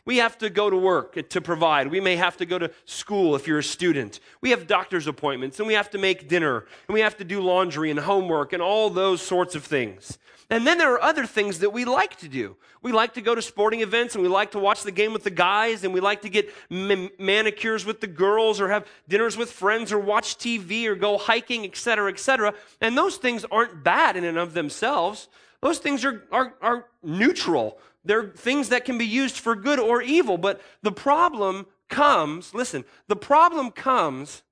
We 0.08 0.18
have 0.18 0.38
to 0.38 0.50
go 0.50 0.70
to 0.70 0.78
work 0.78 1.30
to 1.32 1.42
provide. 1.42 1.92
We 1.92 2.00
may 2.00 2.16
have 2.16 2.38
to 2.38 2.46
go 2.46 2.58
to 2.58 2.72
school 2.86 3.36
if 3.36 3.46
you're 3.46 3.60
a 3.60 3.64
student. 3.64 4.22
We 4.40 4.52
have 4.52 4.66
doctor's 4.66 5.06
appointments 5.06 5.60
and 5.60 5.68
we 5.68 5.74
have 5.74 5.90
to 5.90 5.98
make 5.98 6.30
dinner 6.30 6.66
and 6.88 6.94
we 6.94 7.02
have 7.02 7.18
to 7.18 7.26
do 7.26 7.42
laundry 7.42 7.92
and 7.92 8.00
homework 8.00 8.54
and 8.54 8.62
all 8.62 8.90
those 8.90 9.22
sorts 9.22 9.54
of 9.54 9.66
things. 9.66 10.18
And 10.50 10.66
then 10.66 10.78
there 10.78 10.94
are 10.94 11.04
other 11.04 11.26
things 11.26 11.60
that 11.60 11.72
we 11.72 11.84
like 11.84 12.16
to 12.20 12.30
do. 12.30 12.56
We 12.82 12.94
like 12.94 13.16
to 13.16 13.22
go 13.22 13.36
to 13.36 13.42
sporting 13.42 13.82
events 13.82 14.16
and 14.16 14.24
we 14.24 14.30
like 14.30 14.52
to 14.52 14.60
watch 14.60 14.84
the 14.84 14.94
game 14.94 15.12
with 15.12 15.26
the 15.26 15.30
guys 15.30 15.84
and 15.84 15.94
we 15.94 16.00
like 16.00 16.22
to 16.22 16.30
get 16.30 16.54
manicures 16.70 17.86
with 17.86 18.00
the 18.00 18.08
girls 18.08 18.62
or 18.62 18.70
have 18.70 18.88
dinners 19.10 19.36
with 19.36 19.52
friends 19.52 19.92
or 19.92 20.00
watch 20.00 20.38
TV 20.38 20.86
or 20.86 20.96
go 20.96 21.18
hiking, 21.18 21.66
etc., 21.66 22.14
etc. 22.14 22.54
And 22.80 22.98
those 22.98 23.18
things 23.18 23.44
aren't 23.52 23.84
bad 23.84 24.16
in 24.16 24.24
and 24.24 24.38
of 24.38 24.54
themselves. 24.54 25.28
Those 25.60 25.80
things 25.80 26.06
are, 26.06 26.24
are, 26.32 26.54
are 26.62 26.86
neutral. 27.04 27.78
They're 28.08 28.30
things 28.30 28.70
that 28.70 28.86
can 28.86 28.98
be 28.98 29.06
used 29.06 29.38
for 29.38 29.56
good 29.56 29.80
or 29.80 30.02
evil. 30.02 30.38
But 30.38 30.62
the 30.82 30.92
problem 30.92 31.68
comes, 31.90 32.54
listen, 32.54 32.86
the 33.08 33.16
problem 33.16 33.72
comes 33.72 34.44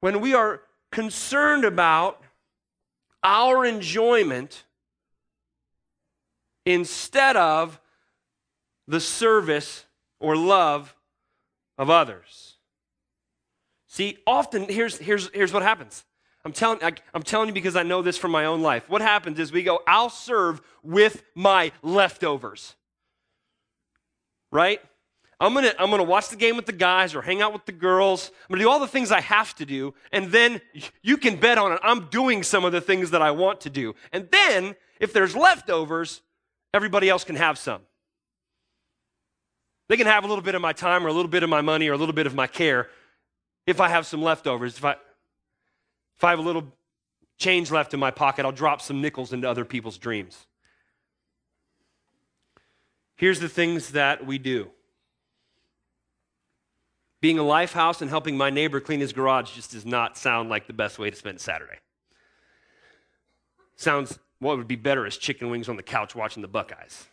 when 0.00 0.20
we 0.20 0.34
are 0.34 0.62
concerned 0.90 1.64
about 1.64 2.22
our 3.22 3.64
enjoyment 3.64 4.64
instead 6.64 7.36
of 7.36 7.80
the 8.86 9.00
service 9.00 9.84
or 10.18 10.36
love 10.36 10.96
of 11.78 11.90
others. 11.90 12.56
See, 13.86 14.18
often 14.26 14.68
here's, 14.68 14.98
here's, 14.98 15.30
here's 15.34 15.52
what 15.52 15.62
happens 15.62 16.04
I'm 16.44 16.52
telling, 16.52 16.82
I, 16.82 16.92
am 17.14 17.22
telling 17.22 17.48
you 17.48 17.54
because 17.54 17.76
I 17.76 17.82
know 17.82 18.02
this 18.02 18.16
from 18.16 18.30
my 18.30 18.46
own 18.46 18.62
life. 18.62 18.88
What 18.88 19.02
happens 19.02 19.38
is 19.38 19.52
we 19.52 19.62
go, 19.62 19.80
I'll 19.86 20.10
serve 20.10 20.60
with 20.82 21.22
my 21.34 21.72
leftovers. 21.82 22.74
Right? 24.50 24.80
I'm 25.38 25.54
gonna, 25.54 25.72
I'm 25.78 25.90
gonna 25.90 26.02
watch 26.02 26.28
the 26.28 26.36
game 26.36 26.56
with 26.56 26.66
the 26.66 26.72
guys 26.72 27.14
or 27.14 27.22
hang 27.22 27.40
out 27.40 27.52
with 27.52 27.64
the 27.64 27.72
girls. 27.72 28.30
I'm 28.42 28.54
gonna 28.54 28.62
do 28.62 28.70
all 28.70 28.80
the 28.80 28.86
things 28.86 29.10
I 29.10 29.20
have 29.20 29.54
to 29.56 29.64
do, 29.64 29.94
and 30.12 30.30
then 30.30 30.60
you 31.02 31.16
can 31.16 31.36
bet 31.36 31.56
on 31.56 31.72
it. 31.72 31.80
I'm 31.82 32.08
doing 32.08 32.42
some 32.42 32.64
of 32.64 32.72
the 32.72 32.80
things 32.80 33.10
that 33.12 33.22
I 33.22 33.30
want 33.30 33.62
to 33.62 33.70
do. 33.70 33.94
And 34.12 34.28
then, 34.30 34.76
if 34.98 35.14
there's 35.14 35.34
leftovers, 35.34 36.20
everybody 36.74 37.08
else 37.08 37.24
can 37.24 37.36
have 37.36 37.58
some. 37.58 37.80
They 39.88 39.96
can 39.96 40.06
have 40.06 40.24
a 40.24 40.26
little 40.26 40.44
bit 40.44 40.54
of 40.54 40.60
my 40.60 40.74
time 40.74 41.06
or 41.06 41.08
a 41.08 41.12
little 41.12 41.30
bit 41.30 41.42
of 41.42 41.48
my 41.48 41.62
money 41.62 41.88
or 41.88 41.94
a 41.94 41.96
little 41.96 42.14
bit 42.14 42.26
of 42.26 42.34
my 42.34 42.46
care 42.46 42.88
if 43.66 43.80
I 43.80 43.88
have 43.88 44.06
some 44.06 44.22
leftovers. 44.22 44.76
If 44.76 44.84
I, 44.84 44.96
if 46.20 46.24
I 46.24 46.28
have 46.28 46.38
a 46.38 46.42
little 46.42 46.70
change 47.38 47.70
left 47.70 47.94
in 47.94 47.98
my 47.98 48.10
pocket, 48.10 48.44
I'll 48.44 48.52
drop 48.52 48.82
some 48.82 49.00
nickels 49.00 49.32
into 49.32 49.48
other 49.48 49.64
people's 49.64 49.96
dreams. 49.96 50.46
Here's 53.16 53.40
the 53.40 53.48
things 53.48 53.92
that 53.92 54.26
we 54.26 54.36
do 54.36 54.68
being 57.22 57.38
a 57.38 57.42
life 57.42 57.72
house 57.72 58.02
and 58.02 58.10
helping 58.10 58.36
my 58.36 58.50
neighbor 58.50 58.80
clean 58.80 59.00
his 59.00 59.14
garage 59.14 59.52
just 59.52 59.70
does 59.70 59.86
not 59.86 60.18
sound 60.18 60.50
like 60.50 60.66
the 60.66 60.74
best 60.74 60.98
way 60.98 61.08
to 61.08 61.16
spend 61.16 61.40
Saturday. 61.40 61.78
Sounds 63.76 64.18
what 64.40 64.58
would 64.58 64.68
be 64.68 64.76
better 64.76 65.06
is 65.06 65.16
chicken 65.16 65.48
wings 65.48 65.70
on 65.70 65.76
the 65.76 65.82
couch 65.82 66.14
watching 66.14 66.42
the 66.42 66.48
Buckeyes. 66.48 67.06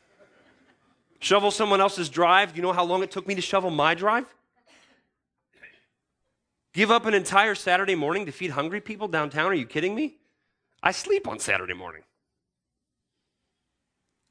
Shovel 1.20 1.52
someone 1.52 1.80
else's 1.80 2.10
drive. 2.10 2.58
You 2.58 2.62
know 2.62 2.74
how 2.74 2.84
long 2.84 3.04
it 3.04 3.12
took 3.12 3.26
me 3.26 3.36
to 3.36 3.42
shovel 3.42 3.70
my 3.70 3.94
drive? 3.94 4.26
Give 6.78 6.92
up 6.92 7.08
an 7.08 7.16
entire 7.16 7.56
Saturday 7.56 7.96
morning 7.96 8.28
to 8.28 8.32
feed 8.32 8.52
hungry 8.52 8.82
people 8.82 9.08
downtown? 9.08 9.50
Are 9.50 9.56
you 9.56 9.66
kidding 9.66 9.96
me? 9.96 10.18
I 10.84 10.92
sleep 10.92 11.28
on 11.28 11.40
Saturday 11.40 11.74
morning. 11.74 12.04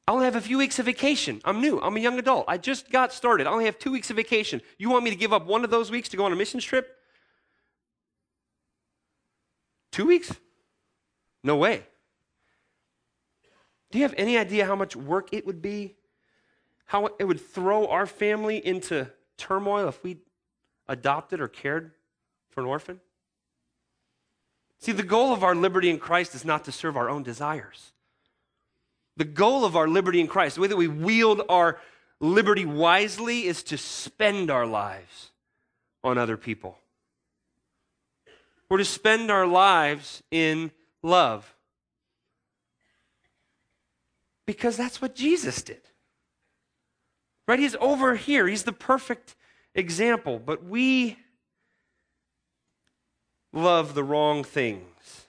I 0.06 0.12
only 0.12 0.26
have 0.26 0.36
a 0.36 0.40
few 0.40 0.56
weeks 0.56 0.78
of 0.78 0.86
vacation. 0.86 1.40
I'm 1.44 1.60
new. 1.60 1.80
I'm 1.80 1.96
a 1.96 1.98
young 1.98 2.20
adult. 2.20 2.44
I 2.46 2.56
just 2.56 2.88
got 2.88 3.12
started. 3.12 3.48
I 3.48 3.50
only 3.50 3.64
have 3.64 3.80
two 3.80 3.90
weeks 3.90 4.10
of 4.10 4.16
vacation. 4.16 4.62
You 4.78 4.90
want 4.90 5.02
me 5.02 5.10
to 5.10 5.16
give 5.16 5.32
up 5.32 5.44
one 5.44 5.64
of 5.64 5.70
those 5.70 5.90
weeks 5.90 6.08
to 6.10 6.16
go 6.16 6.24
on 6.24 6.32
a 6.32 6.36
missions 6.36 6.62
trip? 6.62 6.88
Two 9.90 10.06
weeks? 10.06 10.32
No 11.42 11.56
way. 11.56 11.82
Do 13.90 13.98
you 13.98 14.04
have 14.04 14.14
any 14.16 14.38
idea 14.38 14.66
how 14.66 14.76
much 14.76 14.94
work 14.94 15.30
it 15.32 15.44
would 15.46 15.60
be? 15.60 15.96
How 16.84 17.08
it 17.18 17.24
would 17.24 17.40
throw 17.40 17.88
our 17.88 18.06
family 18.06 18.64
into 18.64 19.10
turmoil 19.36 19.88
if 19.88 20.00
we 20.04 20.18
adopted 20.86 21.40
or 21.40 21.48
cared 21.48 21.90
for 22.56 22.62
an 22.62 22.66
orphan? 22.66 23.00
See, 24.78 24.92
the 24.92 25.02
goal 25.02 25.34
of 25.34 25.44
our 25.44 25.54
liberty 25.54 25.90
in 25.90 25.98
Christ 25.98 26.34
is 26.34 26.42
not 26.42 26.64
to 26.64 26.72
serve 26.72 26.96
our 26.96 27.10
own 27.10 27.22
desires. 27.22 27.92
The 29.18 29.26
goal 29.26 29.66
of 29.66 29.76
our 29.76 29.86
liberty 29.86 30.20
in 30.20 30.26
Christ, 30.26 30.54
the 30.54 30.62
way 30.62 30.68
that 30.68 30.76
we 30.76 30.88
wield 30.88 31.42
our 31.50 31.78
liberty 32.18 32.64
wisely, 32.64 33.44
is 33.44 33.62
to 33.64 33.76
spend 33.76 34.50
our 34.50 34.64
lives 34.64 35.32
on 36.02 36.16
other 36.16 36.38
people. 36.38 36.78
We're 38.70 38.78
to 38.78 38.86
spend 38.86 39.30
our 39.30 39.46
lives 39.46 40.22
in 40.30 40.70
love. 41.02 41.54
Because 44.46 44.78
that's 44.78 45.02
what 45.02 45.14
Jesus 45.14 45.60
did. 45.60 45.82
Right? 47.46 47.58
He's 47.58 47.76
over 47.80 48.14
here. 48.14 48.46
He's 48.46 48.64
the 48.64 48.72
perfect 48.72 49.36
example. 49.74 50.38
But 50.38 50.64
we 50.64 51.18
love 53.56 53.94
the 53.94 54.04
wrong 54.04 54.44
things. 54.44 55.26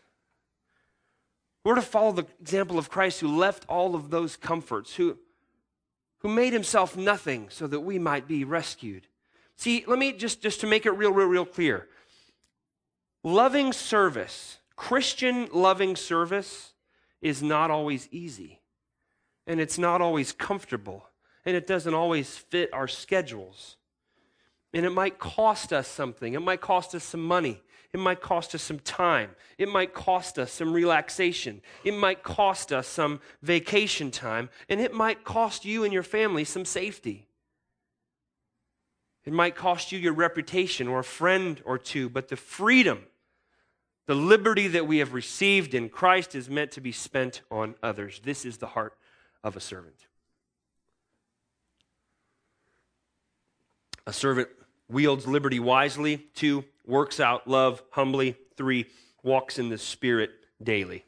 We're 1.64 1.76
to 1.76 1.82
follow 1.82 2.12
the 2.12 2.26
example 2.40 2.78
of 2.78 2.90
Christ 2.90 3.20
who 3.20 3.36
left 3.36 3.66
all 3.68 3.96
of 3.96 4.10
those 4.10 4.36
comforts, 4.36 4.96
who, 4.96 5.18
who 6.20 6.30
made 6.30 6.54
himself 6.54 6.96
nothing 6.96 7.50
so 7.50 7.68
that 7.68 7.80
we 7.80 8.00
might 8.00 8.28
be 8.28 8.44
rescued. 8.44 9.08
See, 9.56 9.84
let 9.88 9.98
me 9.98 10.14
just, 10.14 10.42
just 10.42 10.62
to 10.62 10.68
make 10.68 10.86
it 10.86 10.92
real, 10.92 11.12
real, 11.12 11.28
real 11.28 11.46
clear. 11.46 11.88
Loving 13.24 13.74
service, 13.74 14.60
Christian 14.76 15.50
loving 15.52 15.96
service, 15.96 16.74
is 17.22 17.42
not 17.42 17.72
always 17.72 18.08
easy. 18.12 18.62
And 19.46 19.60
it's 19.60 19.78
not 19.78 20.02
always 20.02 20.32
comfortable. 20.32 21.10
And 21.46 21.56
it 21.56 21.66
doesn't 21.66 21.94
always 21.94 22.38
fit 22.38 22.74
our 22.74 22.88
schedules. 22.88 23.78
And 24.74 24.86
it 24.86 24.92
might 24.92 25.18
cost 25.18 25.74
us 25.74 25.88
something. 25.88 26.34
It 26.34 26.42
might 26.42 26.62
cost 26.62 26.94
us 26.94 27.04
some 27.04 27.24
money. 27.24 27.62
It 27.94 28.00
might 28.00 28.22
cost 28.22 28.54
us 28.54 28.62
some 28.62 28.80
time. 28.80 29.32
It 29.58 29.70
might 29.70 29.94
cost 29.94 30.38
us 30.38 30.52
some 30.52 30.74
relaxation. 30.74 31.62
It 31.84 31.94
might 31.94 32.22
cost 32.22 32.74
us 32.74 32.88
some 32.88 33.22
vacation 33.42 34.12
time. 34.12 34.50
And 34.70 34.82
it 34.82 34.94
might 34.94 35.24
cost 35.24 35.66
you 35.66 35.84
and 35.84 35.94
your 35.94 36.04
family 36.04 36.44
some 36.44 36.66
safety. 36.66 37.28
It 39.26 39.34
might 39.34 39.56
cost 39.56 39.92
you 39.92 40.00
your 40.00 40.14
reputation 40.14 40.88
or 40.88 41.00
a 41.00 41.04
friend 41.04 41.62
or 41.66 41.78
two, 41.78 42.08
but 42.08 42.30
the 42.30 42.38
freedom, 42.38 43.04
the 44.06 44.16
liberty 44.16 44.70
that 44.70 44.88
we 44.88 45.00
have 45.00 45.14
received 45.14 45.74
in 45.74 45.90
Christ 45.90 46.34
is 46.34 46.50
meant 46.50 46.72
to 46.72 46.82
be 46.82 46.94
spent 46.94 47.42
on 47.52 47.76
others. 47.84 48.22
This 48.24 48.46
is 48.46 48.58
the 48.58 48.68
heart 48.68 48.98
of 49.44 49.58
a 49.58 49.60
servant. 49.60 50.08
A 54.06 54.14
servant 54.14 54.48
wields 54.90 55.28
liberty 55.28 55.60
wisely. 55.60 56.18
Two, 56.34 56.64
works 56.88 57.20
out 57.20 57.48
love 57.48 57.84
humbly. 57.92 58.36
Three, 58.56 58.88
walks 59.24 59.60
in 59.60 59.70
the 59.70 59.78
Spirit 59.78 60.32
daily. 60.62 61.06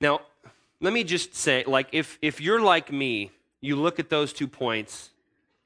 Now, 0.00 0.20
let 0.80 0.92
me 0.92 1.04
just 1.04 1.34
say, 1.34 1.64
like, 1.66 1.88
if, 1.92 2.18
if 2.22 2.40
you're 2.40 2.60
like 2.60 2.92
me, 2.92 3.32
you 3.60 3.76
look 3.76 3.98
at 3.98 4.08
those 4.08 4.32
two 4.32 4.46
points 4.46 5.10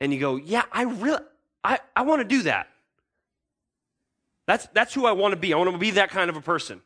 and 0.01 0.13
you 0.13 0.19
go, 0.19 0.37
yeah, 0.37 0.65
I 0.73 0.83
really, 0.83 1.23
I, 1.63 1.79
I 1.95 2.03
want 2.03 2.21
to 2.21 2.25
do 2.25 2.43
that. 2.45 2.69
That's, 4.47 4.67
that's 4.73 4.95
who 4.95 5.07
I 5.07 5.13
want 5.13 5.33
to 5.33 5.37
be. 5.37 5.53
I 5.53 5.57
want 5.57 5.71
to 5.71 5.79
be 5.79 5.93
that 5.93 6.11
kind 6.11 6.31
of 6.31 6.37
a 6.37 6.41
person. 6.41 6.81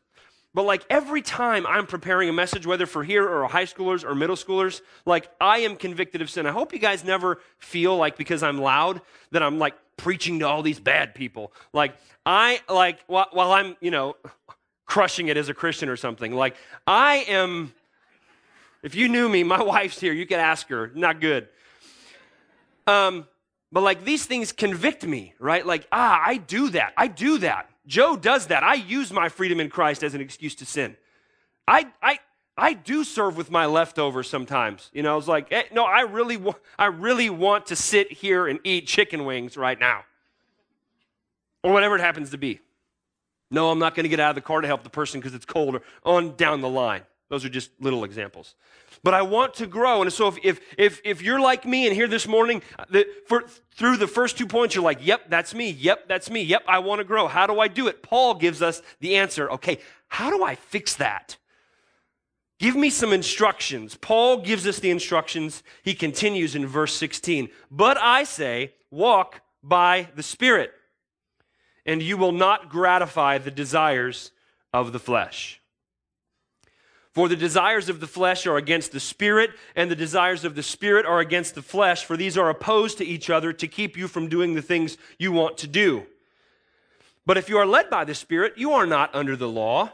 But 0.53 0.63
like 0.63 0.85
every 0.89 1.21
time 1.21 1.65
I'm 1.67 1.85
preparing 1.85 2.29
a 2.29 2.33
message, 2.33 2.65
whether 2.65 2.85
for 2.85 3.03
here 3.03 3.27
or 3.27 3.47
high 3.47 3.65
schoolers 3.65 4.03
or 4.03 4.15
middle 4.15 4.35
schoolers, 4.35 4.81
like 5.05 5.29
I 5.39 5.59
am 5.59 5.75
convicted 5.75 6.21
of 6.21 6.29
sin. 6.29 6.45
I 6.45 6.51
hope 6.51 6.73
you 6.73 6.79
guys 6.79 7.03
never 7.03 7.39
feel 7.59 7.95
like 7.95 8.17
because 8.17 8.43
I'm 8.43 8.59
loud 8.59 9.01
that 9.31 9.43
I'm 9.43 9.59
like 9.59 9.75
preaching 9.97 10.39
to 10.39 10.47
all 10.47 10.61
these 10.61 10.79
bad 10.79 11.13
people. 11.13 11.51
Like 11.73 11.95
I 12.25 12.61
like 12.69 12.99
while, 13.07 13.27
while 13.31 13.51
I'm, 13.51 13.75
you 13.81 13.91
know, 13.91 14.15
crushing 14.85 15.27
it 15.27 15.37
as 15.37 15.49
a 15.49 15.53
Christian 15.53 15.89
or 15.89 15.97
something. 15.97 16.33
Like 16.33 16.55
I 16.85 17.25
am 17.27 17.73
if 18.83 18.95
you 18.95 19.09
knew 19.09 19.27
me, 19.27 19.43
my 19.43 19.61
wife's 19.75 19.99
here, 19.99 20.13
you 20.13 20.25
could 20.25 20.39
ask 20.39 20.69
her. 20.69 20.91
Not 20.95 21.19
good. 21.19 21.49
Um, 22.85 23.27
but 23.71 23.81
like 23.81 24.05
these 24.05 24.25
things 24.25 24.51
convict 24.51 25.05
me, 25.05 25.33
right? 25.39 25.65
Like, 25.65 25.87
ah, 25.91 26.21
I 26.25 26.37
do 26.37 26.69
that. 26.69 26.93
I 26.95 27.07
do 27.07 27.39
that. 27.39 27.69
Joe 27.85 28.15
does 28.15 28.47
that. 28.47 28.63
I 28.63 28.75
use 28.75 29.11
my 29.11 29.29
freedom 29.29 29.59
in 29.59 29.69
Christ 29.69 30.03
as 30.03 30.13
an 30.13 30.21
excuse 30.21 30.55
to 30.55 30.65
sin. 30.65 30.95
I, 31.67 31.87
I, 32.01 32.19
I 32.57 32.73
do 32.73 33.03
serve 33.03 33.37
with 33.37 33.51
my 33.51 33.67
leftovers 33.67 34.27
sometimes. 34.27 34.89
You 34.91 35.03
know, 35.03 35.13
I 35.13 35.15
was 35.15 35.27
like, 35.27 35.49
hey, 35.49 35.65
no, 35.71 35.85
I 35.85 36.01
really, 36.01 36.37
wa- 36.37 36.55
I 36.79 36.87
really 36.87 37.29
want 37.29 37.67
to 37.67 37.75
sit 37.75 38.11
here 38.11 38.47
and 38.47 38.59
eat 38.63 38.87
chicken 38.87 39.25
wings 39.25 39.55
right 39.55 39.79
now, 39.79 40.05
or 41.63 41.71
whatever 41.71 41.95
it 41.95 42.01
happens 42.01 42.31
to 42.31 42.37
be. 42.37 42.59
No, 43.51 43.69
I'm 43.69 43.79
not 43.79 43.95
going 43.95 44.03
to 44.03 44.09
get 44.09 44.19
out 44.19 44.29
of 44.29 44.35
the 44.35 44.41
car 44.41 44.61
to 44.61 44.67
help 44.67 44.83
the 44.83 44.89
person 44.89 45.21
because 45.21 45.35
it's 45.35 45.45
cold, 45.45 45.75
or 45.75 45.81
on 46.03 46.35
down 46.35 46.61
the 46.61 46.69
line. 46.69 47.03
Those 47.29 47.45
are 47.45 47.49
just 47.49 47.69
little 47.79 48.03
examples. 48.03 48.55
But 49.03 49.13
I 49.13 49.21
want 49.21 49.53
to 49.55 49.67
grow. 49.67 50.01
And 50.01 50.11
so 50.11 50.27
if, 50.27 50.37
if, 50.43 50.59
if, 50.77 51.01
if 51.03 51.21
you're 51.21 51.39
like 51.39 51.65
me 51.65 51.85
and 51.85 51.95
here 51.95 52.07
this 52.07 52.27
morning, 52.27 52.61
uh, 52.79 52.85
the, 52.89 53.05
for, 53.27 53.43
through 53.75 53.97
the 53.97 54.07
first 54.07 54.37
two 54.37 54.47
points, 54.47 54.73
you're 54.73 54.83
like, 54.83 55.05
yep, 55.05 55.29
that's 55.29 55.53
me. 55.53 55.69
Yep, 55.71 56.07
that's 56.07 56.29
me. 56.29 56.41
Yep, 56.41 56.63
I 56.67 56.79
want 56.79 56.99
to 56.99 57.05
grow. 57.05 57.27
How 57.27 57.45
do 57.45 57.59
I 57.59 57.67
do 57.67 57.87
it? 57.87 58.01
Paul 58.01 58.33
gives 58.33 58.61
us 58.61 58.81
the 58.99 59.17
answer. 59.17 59.51
Okay, 59.51 59.79
how 60.07 60.29
do 60.29 60.43
I 60.43 60.55
fix 60.55 60.95
that? 60.95 61.37
Give 62.59 62.75
me 62.75 62.89
some 62.89 63.13
instructions. 63.13 63.95
Paul 63.95 64.37
gives 64.37 64.65
us 64.65 64.79
the 64.79 64.89
instructions. 64.89 65.61
He 65.83 65.93
continues 65.93 66.55
in 66.55 66.65
verse 66.65 66.93
16. 66.95 67.49
But 67.69 67.97
I 67.97 68.23
say, 68.23 68.73
walk 68.89 69.41
by 69.61 70.07
the 70.15 70.23
Spirit, 70.23 70.71
and 71.85 72.01
you 72.01 72.17
will 72.17 72.31
not 72.31 72.69
gratify 72.69 73.37
the 73.37 73.51
desires 73.51 74.31
of 74.73 74.91
the 74.91 74.99
flesh. 74.99 75.61
For 77.17 77.27
the 77.27 77.35
desires 77.35 77.89
of 77.89 77.99
the 77.99 78.05
flesh 78.05 78.45
are 78.45 78.57
against 78.57 78.91
the 78.91 78.99
spirit, 78.99 79.49
and 79.75 79.89
the 79.89 79.95
desires 79.95 80.45
of 80.45 80.53
the 80.53 80.61
spirit 80.61 81.03
are 81.03 81.19
against 81.19 81.55
the 81.55 81.63
flesh, 81.63 82.05
for 82.05 82.15
these 82.15 82.37
are 82.37 82.47
opposed 82.47 82.99
to 82.99 83.05
each 83.05 83.31
other 83.31 83.51
to 83.53 83.67
keep 83.67 83.97
you 83.97 84.07
from 84.07 84.27
doing 84.27 84.53
the 84.53 84.61
things 84.61 84.99
you 85.17 85.31
want 85.31 85.57
to 85.57 85.67
do. 85.67 86.05
But 87.25 87.37
if 87.37 87.49
you 87.49 87.57
are 87.57 87.65
led 87.65 87.89
by 87.89 88.05
the 88.05 88.13
spirit, 88.13 88.53
you 88.55 88.73
are 88.73 88.85
not 88.85 89.15
under 89.15 89.35
the 89.35 89.49
law. 89.49 89.93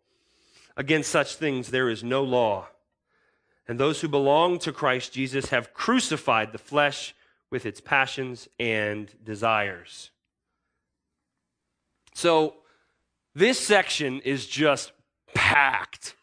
Against 0.81 1.11
such 1.11 1.35
things 1.35 1.69
there 1.69 1.91
is 1.91 2.03
no 2.03 2.23
law. 2.23 2.67
And 3.67 3.79
those 3.79 4.01
who 4.01 4.07
belong 4.07 4.57
to 4.59 4.71
Christ 4.71 5.13
Jesus 5.13 5.49
have 5.49 5.75
crucified 5.75 6.51
the 6.51 6.57
flesh 6.57 7.13
with 7.51 7.67
its 7.67 7.79
passions 7.79 8.49
and 8.59 9.07
desires. 9.23 10.09
So, 12.15 12.55
this 13.35 13.59
section 13.59 14.21
is 14.21 14.47
just 14.47 14.91
packed 15.35 16.15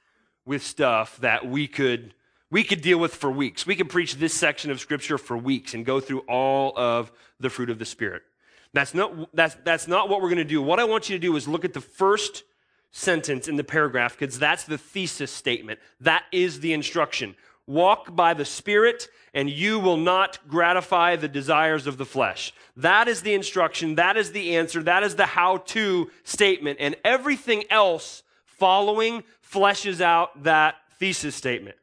with 0.45 0.65
stuff 0.65 1.19
that 1.19 1.47
we 1.47 1.69
could 1.69 2.13
we 2.51 2.65
could 2.65 2.81
deal 2.81 2.99
with 2.99 3.15
for 3.15 3.31
weeks. 3.31 3.65
We 3.65 3.77
could 3.77 3.89
preach 3.89 4.17
this 4.17 4.35
section 4.35 4.73
of 4.73 4.81
scripture 4.81 5.19
for 5.19 5.37
weeks 5.39 5.73
and 5.73 5.87
go 5.87 6.01
through 6.01 6.25
all 6.29 6.77
of 6.77 7.13
the 7.39 7.49
fruit 7.49 7.71
of 7.71 7.79
the 7.79 7.85
spirit. 7.85 8.25
That's 8.73 8.93
not 8.93 9.33
that's 9.33 9.55
that's 9.63 9.87
not 9.87 10.09
what 10.09 10.21
we're 10.21 10.31
going 10.31 10.39
to 10.39 10.45
do. 10.45 10.61
What 10.61 10.81
I 10.81 10.85
want 10.85 11.09
you 11.09 11.15
to 11.15 11.21
do 11.21 11.37
is 11.37 11.47
look 11.47 11.65
at 11.65 11.75
the 11.75 11.81
first 11.81 12.43
sentence 12.91 13.49
in 13.49 13.57
the 13.57 13.65
paragraph 13.65 14.19
because 14.19 14.39
that's 14.39 14.65
the 14.65 14.79
thesis 14.79 15.31
statement. 15.31 15.79
That 16.01 16.25
is 16.33 16.61
the 16.61 16.73
instruction. 16.73 17.37
Walk 17.67 18.17
by 18.17 18.33
the 18.33 18.47
Spirit, 18.47 19.09
and 19.35 19.51
you 19.51 19.79
will 19.79 19.99
not 19.99 20.39
gratify 20.49 21.17
the 21.17 21.29
desires 21.29 21.87
of 21.87 21.99
the 21.99 22.07
flesh. 22.07 22.55
That 22.77 23.09
is 23.09 23.21
the 23.21 23.35
instruction. 23.35 23.97
That 23.97 24.17
is 24.17 24.33
the 24.33 24.57
answer. 24.57 24.83
That 24.83 25.03
is 25.03 25.17
the 25.17 25.27
how 25.27 25.59
to 25.59 26.11
statement. 26.25 26.79
And 26.81 26.97
everything 27.05 27.65
else 27.69 28.23
following 28.47 29.23
fleshes 29.53 30.01
out 30.01 30.45
that 30.45 30.77
thesis 30.99 31.35
statement. 31.35 31.77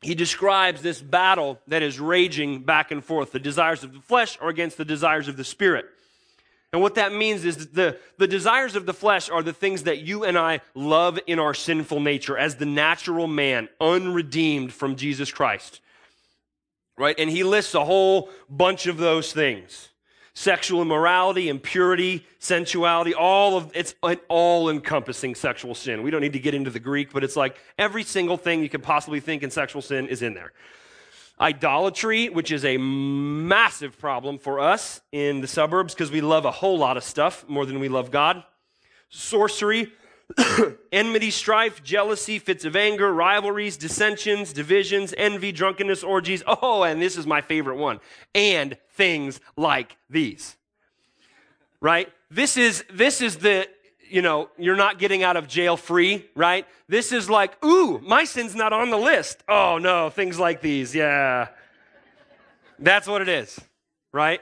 He 0.00 0.14
describes 0.14 0.80
this 0.80 1.02
battle 1.02 1.58
that 1.66 1.82
is 1.82 1.98
raging 1.98 2.60
back 2.60 2.90
and 2.90 3.04
forth. 3.04 3.32
The 3.32 3.40
desires 3.40 3.82
of 3.82 3.92
the 3.92 4.00
flesh 4.00 4.38
are 4.40 4.48
against 4.48 4.78
the 4.78 4.84
desires 4.84 5.28
of 5.28 5.36
the 5.36 5.44
spirit. 5.44 5.86
And 6.72 6.82
what 6.82 6.96
that 6.96 7.14
means 7.14 7.44
is 7.44 7.68
the, 7.68 7.98
the 8.18 8.26
desires 8.26 8.76
of 8.76 8.84
the 8.84 8.92
flesh 8.92 9.30
are 9.30 9.42
the 9.42 9.54
things 9.54 9.84
that 9.84 10.00
you 10.00 10.24
and 10.24 10.36
I 10.36 10.60
love 10.74 11.18
in 11.26 11.38
our 11.38 11.54
sinful 11.54 12.00
nature 12.00 12.36
as 12.36 12.56
the 12.56 12.66
natural 12.66 13.26
man, 13.26 13.68
unredeemed 13.80 14.72
from 14.72 14.96
Jesus 14.96 15.32
Christ. 15.32 15.80
Right? 16.98 17.18
And 17.18 17.30
he 17.30 17.42
lists 17.42 17.74
a 17.74 17.84
whole 17.84 18.28
bunch 18.50 18.86
of 18.86 18.98
those 18.98 19.32
things 19.32 19.88
sexual 20.34 20.82
immorality, 20.82 21.48
impurity, 21.48 22.24
sensuality, 22.38 23.12
all 23.12 23.56
of 23.56 23.72
it's 23.74 23.96
an 24.04 24.18
all 24.28 24.70
encompassing 24.70 25.34
sexual 25.34 25.74
sin. 25.74 26.02
We 26.02 26.12
don't 26.12 26.20
need 26.20 26.34
to 26.34 26.38
get 26.38 26.54
into 26.54 26.70
the 26.70 26.78
Greek, 26.78 27.12
but 27.12 27.24
it's 27.24 27.34
like 27.34 27.56
every 27.76 28.04
single 28.04 28.36
thing 28.36 28.62
you 28.62 28.68
could 28.68 28.84
possibly 28.84 29.18
think 29.18 29.42
in 29.42 29.50
sexual 29.50 29.82
sin 29.82 30.06
is 30.06 30.22
in 30.22 30.34
there. 30.34 30.52
Idolatry, 31.40 32.28
which 32.28 32.50
is 32.50 32.64
a 32.64 32.76
massive 32.78 33.98
problem 33.98 34.38
for 34.38 34.58
us 34.58 35.00
in 35.12 35.40
the 35.40 35.46
suburbs 35.46 35.94
because 35.94 36.10
we 36.10 36.20
love 36.20 36.44
a 36.44 36.50
whole 36.50 36.78
lot 36.78 36.96
of 36.96 37.04
stuff 37.04 37.44
more 37.48 37.64
than 37.64 37.78
we 37.78 37.88
love 37.88 38.10
God. 38.10 38.42
Sorcery, 39.08 39.92
enmity, 40.92 41.30
strife, 41.30 41.82
jealousy, 41.82 42.38
fits 42.38 42.64
of 42.64 42.76
anger, 42.76 43.12
rivalries, 43.12 43.76
dissensions, 43.76 44.52
divisions, 44.52 45.14
envy, 45.16 45.52
drunkenness, 45.52 46.02
orgies. 46.02 46.42
Oh, 46.46 46.82
and 46.82 47.00
this 47.00 47.16
is 47.16 47.26
my 47.26 47.40
favorite 47.40 47.76
one. 47.76 48.00
And 48.34 48.76
things 48.90 49.40
like 49.56 49.96
these. 50.10 50.56
Right? 51.80 52.12
This 52.30 52.56
is 52.56 52.84
this 52.92 53.22
is 53.22 53.36
the 53.36 53.68
you 54.10 54.22
know, 54.22 54.50
you're 54.58 54.76
not 54.76 54.98
getting 54.98 55.22
out 55.22 55.36
of 55.36 55.48
jail 55.48 55.76
free, 55.76 56.26
right? 56.34 56.66
This 56.88 57.12
is 57.12 57.28
like, 57.28 57.62
ooh, 57.64 57.98
my 58.00 58.24
sin's 58.24 58.54
not 58.54 58.72
on 58.72 58.90
the 58.90 58.96
list. 58.96 59.42
Oh 59.48 59.78
no, 59.78 60.10
things 60.10 60.38
like 60.38 60.60
these. 60.60 60.94
Yeah. 60.94 61.48
That's 62.78 63.06
what 63.06 63.22
it 63.22 63.28
is, 63.28 63.58
right? 64.12 64.40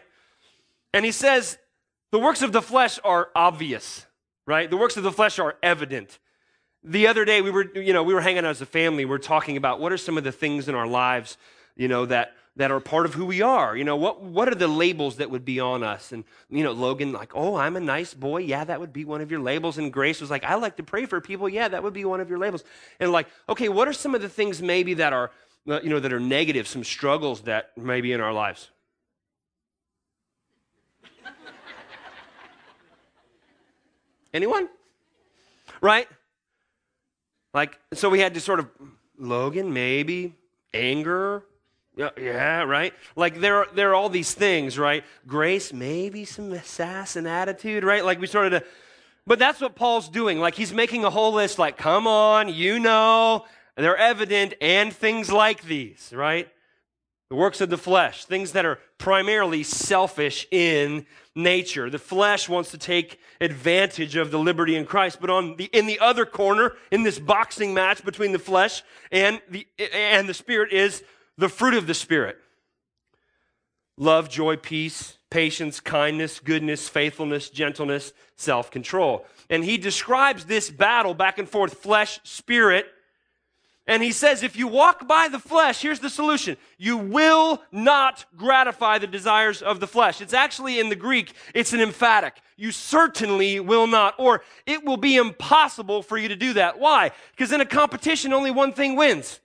And 0.93 1.05
he 1.05 1.13
says 1.13 1.59
the 2.13 2.19
works 2.19 2.43
of 2.43 2.53
the 2.53 2.63
flesh 2.63 2.99
are 3.05 3.29
obvious 3.35 4.07
right? 4.47 4.71
The 4.71 4.77
works 4.77 4.97
of 4.97 5.03
the 5.03 5.13
flesh 5.13 5.39
are 5.39 5.57
evident. 5.63 6.19
The 6.83 7.09
other 7.09 7.25
day 7.25 7.43
we 7.43 7.51
were, 7.51 7.67
you 7.75 7.93
know, 7.93 8.03
we 8.03 8.15
were 8.15 8.21
hanging 8.21 8.45
out 8.45 8.51
as 8.51 8.63
a 8.63 8.67
family. 8.67 9.05
We 9.05 9.15
are 9.15 9.19
talking 9.19 9.57
about 9.57 9.81
what 9.81 9.93
are 9.93 9.97
some 9.97 10.17
of 10.17 10.25
the 10.25 10.33
things 10.33 10.69
in 10.69 10.75
our 10.75 10.87
lives, 10.87 11.37
you 11.77 11.89
know, 11.89 12.07
that 12.07 12.33
that 12.57 12.71
are 12.71 12.81
part 12.81 13.07
of 13.07 13.15
who 13.15 13.27
we 13.27 13.43
are. 13.43 13.77
You 13.77 13.85
know, 13.85 13.97
what 13.97 14.23
what 14.23 14.49
are 14.49 14.55
the 14.55 14.69
labels 14.69 15.17
that 15.17 15.31
would 15.31 15.45
be 15.45 15.61
on 15.61 15.83
us? 15.83 16.13
And 16.13 16.25
you 16.49 16.65
know, 16.65 16.73
Logan 16.73 17.13
like, 17.13 17.33
"Oh, 17.35 17.57
I'm 17.57 17.77
a 17.77 17.81
nice 17.81 18.15
boy." 18.15 18.39
Yeah, 18.39 18.65
that 18.65 18.81
would 18.81 18.93
be 18.93 19.05
one 19.05 19.21
of 19.21 19.31
your 19.31 19.41
labels. 19.41 19.79
And 19.79 19.93
Grace 19.93 20.21
was 20.21 20.31
like, 20.31 20.45
"I 20.45 20.55
like 20.55 20.77
to 20.77 20.83
pray 20.83 21.07
for 21.07 21.21
people." 21.21 21.49
Yeah, 21.49 21.69
that 21.69 21.83
would 21.83 21.93
be 21.93 22.05
one 22.05 22.21
of 22.21 22.29
your 22.29 22.39
labels. 22.39 22.65
And 22.99 23.13
like, 23.13 23.29
okay, 23.49 23.69
what 23.69 23.89
are 23.89 23.93
some 23.93 24.15
of 24.15 24.23
the 24.23 24.29
things 24.29 24.63
maybe 24.63 24.95
that 24.95 25.13
are 25.13 25.31
uh, 25.69 25.81
you 25.83 25.91
know, 25.91 25.99
that 26.01 26.13
are 26.13 26.21
negative, 26.21 26.69
some 26.69 26.85
struggles 26.85 27.43
that 27.43 27.77
may 27.77 28.01
be 28.01 28.13
in 28.13 28.21
our 28.21 28.33
lives? 28.33 28.71
Anyone? 34.33 34.69
Right? 35.81 36.09
Like, 37.55 37.79
so 37.95 38.11
we 38.11 38.21
had 38.21 38.35
to 38.35 38.41
sort 38.41 38.61
of, 38.61 38.69
Logan, 39.19 39.73
maybe, 39.73 40.35
anger, 40.75 41.43
yeah, 41.97 42.63
right? 42.63 42.93
Like 43.17 43.41
there 43.41 43.57
are, 43.57 43.67
there 43.75 43.91
are 43.91 43.95
all 43.95 44.09
these 44.09 44.35
things, 44.35 44.79
right? 44.79 45.03
Grace, 45.27 45.73
maybe 45.73 46.25
some 46.25 46.53
assassin 46.53 47.27
attitude, 47.27 47.85
right? 47.85 48.05
Like 48.05 48.21
we 48.21 48.27
started 48.27 48.51
to, 48.51 48.65
but 49.27 49.39
that's 49.39 49.61
what 49.61 49.75
Paul's 49.75 50.09
doing. 50.09 50.39
Like 50.39 50.55
he's 50.55 50.73
making 50.73 51.05
a 51.05 51.11
whole 51.11 51.33
list, 51.33 51.59
like, 51.59 51.79
come 51.79 52.07
on, 52.07 52.49
you 52.49 52.79
know, 52.79 53.47
they're 53.77 53.97
evident, 53.97 54.55
and 54.61 54.93
things 54.93 55.33
like 55.33 55.63
these, 55.63 56.13
right? 56.15 56.49
The 57.29 57.37
works 57.37 57.61
of 57.61 57.71
the 57.71 57.79
flesh, 57.79 58.25
things 58.25 58.53
that 58.53 58.65
are 58.65 58.79
primarily 58.99 59.63
selfish 59.63 60.47
in 60.51 61.07
nature. 61.35 61.91
The 61.91 61.99
flesh 61.99 62.49
wants 62.49 62.71
to 62.71 62.79
take 62.79 63.19
advantage 63.41 64.17
of 64.17 64.31
the 64.31 64.39
liberty 64.39 64.77
in 64.77 64.87
Christ, 64.87 65.19
but 65.21 65.29
on 65.29 65.57
the, 65.57 65.65
in 65.65 65.87
the 65.87 65.99
other 65.99 66.25
corner, 66.25 66.75
in 66.91 67.03
this 67.03 67.19
boxing 67.19 67.75
match 67.75 68.05
between 68.05 68.33
the 68.33 68.39
flesh 68.39 68.83
and 69.11 69.41
the, 69.51 69.67
and 69.93 70.29
the 70.29 70.35
spirit 70.35 70.73
is 70.73 71.03
the 71.39 71.49
fruit 71.49 71.75
of 71.75 71.87
the 71.87 71.95
spirit. 71.95 72.39
Love, 73.97 74.29
joy, 74.29 74.57
peace, 74.57 75.17
patience, 75.31 75.81
kindness, 75.81 76.39
goodness, 76.41 76.89
faithfulness, 76.89 77.49
gentleness, 77.49 78.13
self-control. 78.37 79.25
And 79.49 79.65
he 79.65 79.79
describes 79.79 80.45
this 80.45 80.71
battle 80.71 81.15
back 81.15 81.39
and 81.39 81.49
forth, 81.49 81.79
flesh, 81.79 82.21
spirit, 82.23 82.87
and 83.89 84.03
he 84.03 84.11
says, 84.11 84.43
if 84.43 84.57
you 84.57 84.67
walk 84.67 85.07
by 85.07 85.29
the 85.29 85.39
flesh, 85.39 85.81
here's 85.81 86.01
the 86.01 86.11
solution. 86.11 86.57
You 86.77 86.97
will 86.97 87.63
not 87.71 88.25
gratify 88.37 88.99
the 88.99 89.07
desires 89.07 89.63
of 89.63 89.79
the 89.79 89.87
flesh. 89.87 90.21
It's 90.21 90.35
actually 90.35 90.81
in 90.81 90.89
the 90.89 90.97
Greek, 90.97 91.33
it's 91.55 91.73
an 91.73 91.81
emphatic. 91.81 92.35
You 92.57 92.73
certainly 92.73 93.61
will 93.61 93.87
not, 93.87 94.15
or 94.19 94.43
it 94.67 94.85
will 94.85 94.97
be 94.97 95.15
impossible 95.15 96.03
for 96.03 96.19
you 96.19 96.27
to 96.29 96.37
do 96.37 96.55
that. 96.55 96.81
Why? 96.81 97.13
Because 97.31 97.53
in 97.53 97.61
a 97.61 97.67
competition, 97.67 98.33
only 98.33 98.51
one 98.51 98.73
thing 98.73 98.97
wins. 98.97 99.39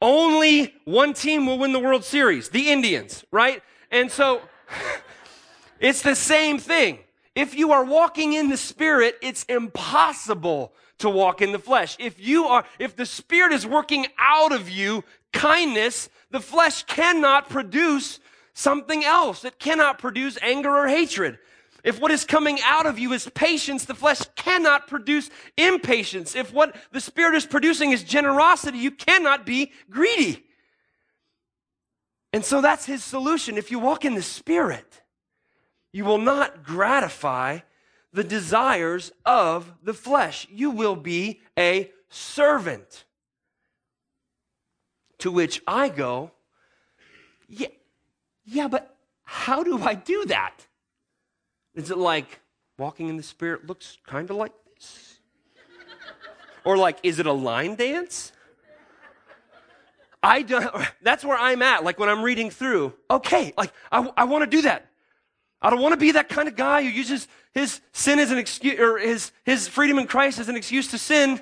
Only 0.00 0.74
one 0.84 1.14
team 1.14 1.46
will 1.46 1.58
win 1.58 1.72
the 1.72 1.78
World 1.78 2.04
Series, 2.04 2.50
the 2.50 2.70
Indians, 2.70 3.24
right? 3.30 3.62
And 3.90 4.10
so, 4.10 4.42
it's 5.80 6.02
the 6.02 6.14
same 6.14 6.58
thing. 6.58 6.98
If 7.34 7.54
you 7.54 7.72
are 7.72 7.84
walking 7.84 8.34
in 8.34 8.48
the 8.48 8.56
Spirit, 8.56 9.16
it's 9.22 9.44
impossible 9.44 10.72
to 10.98 11.10
walk 11.10 11.42
in 11.42 11.52
the 11.52 11.58
flesh. 11.58 11.96
If 11.98 12.24
you 12.24 12.44
are, 12.44 12.64
if 12.78 12.96
the 12.96 13.06
Spirit 13.06 13.52
is 13.52 13.66
working 13.66 14.06
out 14.18 14.52
of 14.52 14.70
you 14.70 15.04
kindness, 15.32 16.08
the 16.30 16.40
flesh 16.40 16.84
cannot 16.84 17.48
produce 17.48 18.20
something 18.54 19.04
else. 19.04 19.44
It 19.44 19.58
cannot 19.58 19.98
produce 19.98 20.38
anger 20.40 20.70
or 20.70 20.86
hatred. 20.86 21.38
If 21.82 22.00
what 22.00 22.10
is 22.10 22.24
coming 22.24 22.58
out 22.64 22.86
of 22.86 22.98
you 22.98 23.12
is 23.12 23.28
patience, 23.34 23.84
the 23.84 23.94
flesh 23.94 24.20
cannot 24.44 24.86
produce 24.86 25.30
impatience. 25.56 26.36
If 26.36 26.52
what 26.52 26.76
the 26.92 27.00
Spirit 27.00 27.34
is 27.34 27.46
producing 27.46 27.92
is 27.92 28.02
generosity, 28.02 28.78
you 28.78 28.90
cannot 28.90 29.46
be 29.46 29.72
greedy. 29.90 30.44
And 32.32 32.44
so 32.44 32.60
that's 32.60 32.84
his 32.84 33.02
solution. 33.02 33.56
If 33.56 33.70
you 33.70 33.78
walk 33.78 34.04
in 34.04 34.14
the 34.14 34.22
Spirit, 34.22 35.02
you 35.92 36.04
will 36.04 36.18
not 36.18 36.64
gratify 36.64 37.60
the 38.12 38.24
desires 38.24 39.12
of 39.24 39.72
the 39.82 39.94
flesh. 39.94 40.46
You 40.50 40.70
will 40.70 40.96
be 40.96 41.40
a 41.58 41.90
servant. 42.08 43.04
To 45.18 45.30
which 45.30 45.62
I 45.66 45.88
go, 45.88 46.32
yeah, 47.48 47.68
yeah, 48.44 48.68
but 48.68 48.94
how 49.22 49.62
do 49.62 49.80
I 49.80 49.94
do 49.94 50.26
that? 50.26 50.66
Is 51.74 51.90
it 51.90 51.98
like 51.98 52.40
walking 52.78 53.08
in 53.08 53.16
the 53.16 53.22
Spirit 53.22 53.66
looks 53.66 53.98
kind 54.06 54.30
of 54.30 54.36
like 54.36 54.52
this? 54.74 55.18
or 56.64 56.76
like, 56.76 56.98
is 57.02 57.18
it 57.18 57.26
a 57.26 57.32
line 57.32 57.74
dance? 57.74 58.32
I 60.22 60.42
don't, 60.42 60.74
that's 61.02 61.24
where 61.24 61.36
I'm 61.36 61.60
at. 61.60 61.84
Like 61.84 61.98
when 61.98 62.08
I'm 62.08 62.22
reading 62.22 62.50
through, 62.50 62.94
okay, 63.10 63.52
like 63.58 63.72
I, 63.92 64.10
I 64.16 64.24
want 64.24 64.42
to 64.42 64.56
do 64.56 64.62
that. 64.62 64.86
I 65.60 65.70
don't 65.70 65.80
want 65.80 65.92
to 65.92 65.98
be 65.98 66.12
that 66.12 66.28
kind 66.28 66.48
of 66.48 66.56
guy 66.56 66.82
who 66.82 66.88
uses 66.88 67.28
his 67.52 67.80
sin 67.92 68.18
as 68.18 68.30
an 68.30 68.38
excuse, 68.38 68.78
or 68.78 68.98
his, 68.98 69.32
his 69.44 69.68
freedom 69.68 69.98
in 69.98 70.06
Christ 70.06 70.38
as 70.38 70.48
an 70.48 70.56
excuse 70.56 70.88
to 70.88 70.98
sin. 70.98 71.40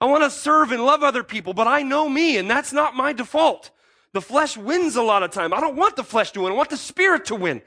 I 0.00 0.06
want 0.06 0.22
to 0.22 0.30
serve 0.30 0.72
and 0.72 0.84
love 0.84 1.02
other 1.02 1.22
people, 1.22 1.54
but 1.54 1.66
I 1.66 1.82
know 1.82 2.08
me, 2.08 2.36
and 2.36 2.50
that's 2.50 2.72
not 2.72 2.94
my 2.94 3.12
default. 3.12 3.70
The 4.12 4.20
flesh 4.20 4.56
wins 4.56 4.96
a 4.96 5.02
lot 5.02 5.22
of 5.22 5.30
time. 5.30 5.52
I 5.52 5.60
don't 5.60 5.76
want 5.76 5.96
the 5.96 6.04
flesh 6.04 6.32
to 6.32 6.42
win. 6.42 6.52
I 6.52 6.56
want 6.56 6.70
the 6.70 6.76
spirit 6.76 7.26
to 7.26 7.34
win. 7.34 7.62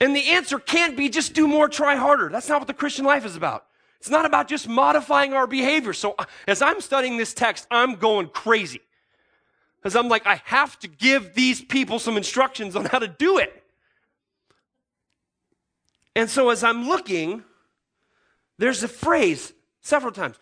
And 0.00 0.16
the 0.16 0.30
answer 0.30 0.58
can't 0.58 0.96
be 0.96 1.08
just 1.08 1.32
do 1.32 1.46
more, 1.46 1.68
try 1.68 1.96
harder. 1.96 2.28
That's 2.28 2.48
not 2.48 2.60
what 2.60 2.66
the 2.66 2.74
Christian 2.74 3.04
life 3.04 3.24
is 3.24 3.36
about. 3.36 3.66
It's 3.98 4.10
not 4.10 4.26
about 4.26 4.48
just 4.48 4.68
modifying 4.68 5.32
our 5.32 5.46
behavior. 5.46 5.92
So 5.92 6.16
uh, 6.18 6.24
as 6.48 6.60
I'm 6.60 6.80
studying 6.80 7.18
this 7.18 7.32
text, 7.32 7.68
I'm 7.70 7.94
going 7.94 8.28
crazy. 8.28 8.80
Because 9.78 9.94
I'm 9.94 10.08
like, 10.08 10.26
I 10.26 10.40
have 10.44 10.78
to 10.80 10.88
give 10.88 11.34
these 11.34 11.60
people 11.60 11.98
some 11.98 12.16
instructions 12.16 12.74
on 12.74 12.84
how 12.86 12.98
to 12.98 13.08
do 13.08 13.38
it. 13.38 13.62
And 16.14 16.28
so 16.28 16.50
as 16.50 16.62
I'm 16.62 16.88
looking, 16.88 17.42
there's 18.58 18.82
a 18.82 18.88
phrase 18.88 19.52
several 19.80 20.12
times 20.12 20.36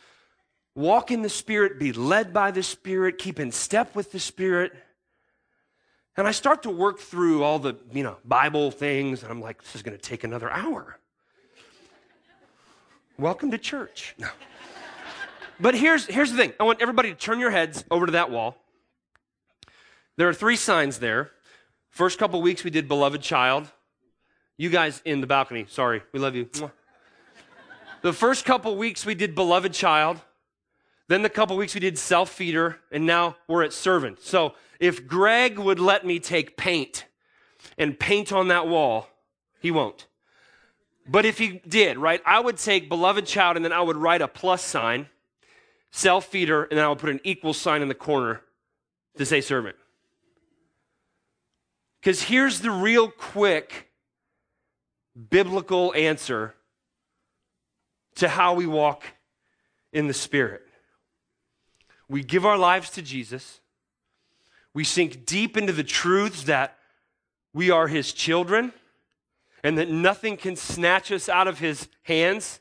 walk 0.74 1.10
in 1.10 1.22
the 1.22 1.28
Spirit, 1.28 1.78
be 1.78 1.92
led 1.92 2.32
by 2.32 2.50
the 2.50 2.62
Spirit, 2.62 3.18
keep 3.18 3.38
in 3.38 3.52
step 3.52 3.94
with 3.94 4.12
the 4.12 4.18
Spirit. 4.18 4.72
And 6.16 6.26
I 6.26 6.32
start 6.32 6.64
to 6.64 6.70
work 6.70 6.98
through 6.98 7.44
all 7.44 7.58
the, 7.58 7.76
you 7.92 8.02
know, 8.02 8.16
Bible 8.24 8.70
things, 8.70 9.22
and 9.22 9.30
I'm 9.30 9.40
like, 9.40 9.62
this 9.62 9.74
is 9.74 9.82
going 9.82 9.96
to 9.96 10.02
take 10.02 10.24
another 10.24 10.50
hour. 10.50 10.98
Welcome 13.18 13.50
to 13.50 13.58
church. 13.58 14.14
No. 14.18 14.28
But 15.60 15.74
here's, 15.74 16.06
here's 16.06 16.30
the 16.30 16.38
thing 16.38 16.52
I 16.58 16.64
want 16.64 16.80
everybody 16.80 17.10
to 17.10 17.14
turn 17.14 17.38
your 17.38 17.50
heads 17.50 17.84
over 17.90 18.06
to 18.06 18.12
that 18.12 18.30
wall. 18.30 18.56
There 20.16 20.28
are 20.28 20.34
three 20.34 20.56
signs 20.56 20.98
there. 20.98 21.30
First 21.90 22.18
couple 22.18 22.40
weeks, 22.40 22.64
we 22.64 22.70
did 22.70 22.88
Beloved 22.88 23.20
Child. 23.22 23.70
You 24.60 24.68
guys 24.68 25.00
in 25.06 25.22
the 25.22 25.26
balcony, 25.26 25.64
sorry, 25.70 26.02
we 26.12 26.20
love 26.20 26.34
you. 26.34 26.50
the 28.02 28.12
first 28.12 28.44
couple 28.44 28.76
weeks 28.76 29.06
we 29.06 29.14
did 29.14 29.34
beloved 29.34 29.72
child. 29.72 30.20
Then 31.10 31.22
the 31.22 31.28
couple 31.28 31.56
weeks 31.56 31.74
we 31.74 31.80
did 31.80 31.98
self 31.98 32.30
feeder, 32.30 32.78
and 32.92 33.04
now 33.04 33.34
we're 33.48 33.64
at 33.64 33.72
servant. 33.72 34.22
So 34.22 34.54
if 34.78 35.08
Greg 35.08 35.58
would 35.58 35.80
let 35.80 36.06
me 36.06 36.20
take 36.20 36.56
paint 36.56 37.04
and 37.76 37.98
paint 37.98 38.32
on 38.32 38.46
that 38.46 38.68
wall, 38.68 39.08
he 39.58 39.72
won't. 39.72 40.06
But 41.08 41.24
if 41.24 41.36
he 41.36 41.62
did, 41.66 41.98
right, 41.98 42.22
I 42.24 42.38
would 42.38 42.58
take 42.58 42.88
beloved 42.88 43.26
child 43.26 43.56
and 43.56 43.64
then 43.64 43.72
I 43.72 43.80
would 43.80 43.96
write 43.96 44.22
a 44.22 44.28
plus 44.28 44.62
sign, 44.62 45.08
self 45.90 46.26
feeder, 46.26 46.62
and 46.62 46.78
then 46.78 46.84
I 46.84 46.88
would 46.88 47.00
put 47.00 47.10
an 47.10 47.20
equal 47.24 47.54
sign 47.54 47.82
in 47.82 47.88
the 47.88 47.94
corner 47.96 48.42
to 49.16 49.26
say 49.26 49.40
servant. 49.40 49.74
Because 52.00 52.22
here's 52.22 52.60
the 52.60 52.70
real 52.70 53.10
quick 53.10 53.90
biblical 55.28 55.92
answer 55.94 56.54
to 58.14 58.28
how 58.28 58.54
we 58.54 58.68
walk 58.68 59.02
in 59.92 60.06
the 60.06 60.14
Spirit. 60.14 60.68
We 62.10 62.24
give 62.24 62.44
our 62.44 62.58
lives 62.58 62.90
to 62.90 63.02
Jesus. 63.02 63.60
We 64.74 64.82
sink 64.82 65.24
deep 65.24 65.56
into 65.56 65.72
the 65.72 65.84
truths 65.84 66.42
that 66.42 66.76
we 67.54 67.70
are 67.70 67.86
His 67.86 68.12
children 68.12 68.72
and 69.62 69.78
that 69.78 69.88
nothing 69.88 70.36
can 70.36 70.56
snatch 70.56 71.12
us 71.12 71.28
out 71.28 71.46
of 71.46 71.60
His 71.60 71.86
hands. 72.02 72.58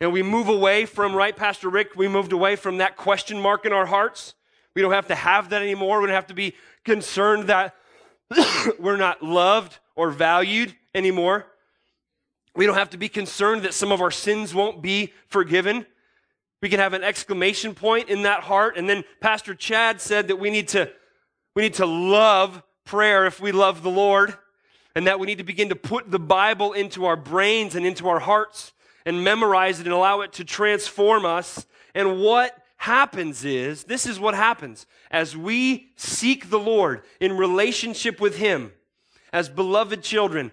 And 0.00 0.14
we 0.14 0.22
move 0.22 0.48
away 0.48 0.86
from, 0.86 1.14
right, 1.14 1.36
Pastor 1.36 1.68
Rick, 1.68 1.94
we 1.94 2.08
moved 2.08 2.32
away 2.32 2.56
from 2.56 2.78
that 2.78 2.96
question 2.96 3.38
mark 3.38 3.66
in 3.66 3.74
our 3.74 3.84
hearts. 3.84 4.32
We 4.74 4.80
don't 4.80 4.92
have 4.92 5.08
to 5.08 5.14
have 5.14 5.50
that 5.50 5.60
anymore. 5.60 6.00
We 6.00 6.06
don't 6.06 6.14
have 6.14 6.28
to 6.28 6.34
be 6.34 6.54
concerned 6.84 7.48
that 7.48 7.74
we're 8.78 8.96
not 8.96 9.22
loved 9.22 9.78
or 9.94 10.10
valued 10.10 10.74
anymore. 10.94 11.44
We 12.56 12.64
don't 12.64 12.76
have 12.76 12.90
to 12.90 12.98
be 12.98 13.10
concerned 13.10 13.64
that 13.64 13.74
some 13.74 13.92
of 13.92 14.00
our 14.00 14.10
sins 14.10 14.54
won't 14.54 14.80
be 14.80 15.12
forgiven. 15.26 15.84
We 16.60 16.68
can 16.68 16.80
have 16.80 16.92
an 16.92 17.04
exclamation 17.04 17.74
point 17.74 18.08
in 18.08 18.22
that 18.22 18.42
heart. 18.42 18.76
And 18.76 18.88
then 18.88 19.04
Pastor 19.20 19.54
Chad 19.54 20.00
said 20.00 20.28
that 20.28 20.36
we 20.36 20.50
need 20.50 20.68
to, 20.68 20.90
we 21.54 21.62
need 21.62 21.74
to 21.74 21.86
love 21.86 22.62
prayer 22.84 23.26
if 23.26 23.40
we 23.40 23.52
love 23.52 23.82
the 23.82 23.90
Lord. 23.90 24.34
And 24.94 25.06
that 25.06 25.20
we 25.20 25.26
need 25.26 25.38
to 25.38 25.44
begin 25.44 25.68
to 25.68 25.76
put 25.76 26.10
the 26.10 26.18
Bible 26.18 26.72
into 26.72 27.04
our 27.04 27.16
brains 27.16 27.76
and 27.76 27.86
into 27.86 28.08
our 28.08 28.18
hearts 28.18 28.72
and 29.06 29.22
memorize 29.22 29.78
it 29.78 29.86
and 29.86 29.92
allow 29.92 30.22
it 30.22 30.32
to 30.34 30.44
transform 30.44 31.24
us. 31.24 31.66
And 31.94 32.20
what 32.20 32.56
happens 32.78 33.44
is, 33.44 33.84
this 33.84 34.06
is 34.06 34.18
what 34.18 34.34
happens. 34.34 34.86
As 35.10 35.36
we 35.36 35.90
seek 35.96 36.50
the 36.50 36.58
Lord 36.58 37.02
in 37.20 37.36
relationship 37.36 38.20
with 38.20 38.36
Him, 38.36 38.72
as 39.32 39.48
beloved 39.48 40.02
children, 40.02 40.52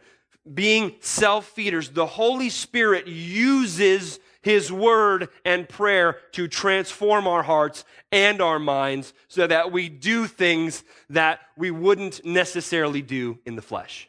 being 0.54 0.96
self 1.00 1.48
feeders, 1.48 1.90
the 1.90 2.06
Holy 2.06 2.50
Spirit 2.50 3.08
uses 3.08 4.20
His 4.46 4.72
Word 4.72 5.30
and 5.44 5.68
prayer 5.68 6.20
to 6.34 6.48
transform 6.48 7.28
our 7.28 7.42
hearts 7.42 7.84
and 8.12 8.40
our 8.42 8.60
minds 8.60 9.12
so 9.28 9.48
that 9.48 9.72
we 9.72 9.90
do 9.90 10.28
things 10.28 10.84
that 11.10 11.40
we 11.58 11.72
wouldn't 11.72 12.24
necessarily 12.24 13.02
do 13.02 13.40
in 13.44 13.56
the 13.56 13.64
flesh. 13.64 14.08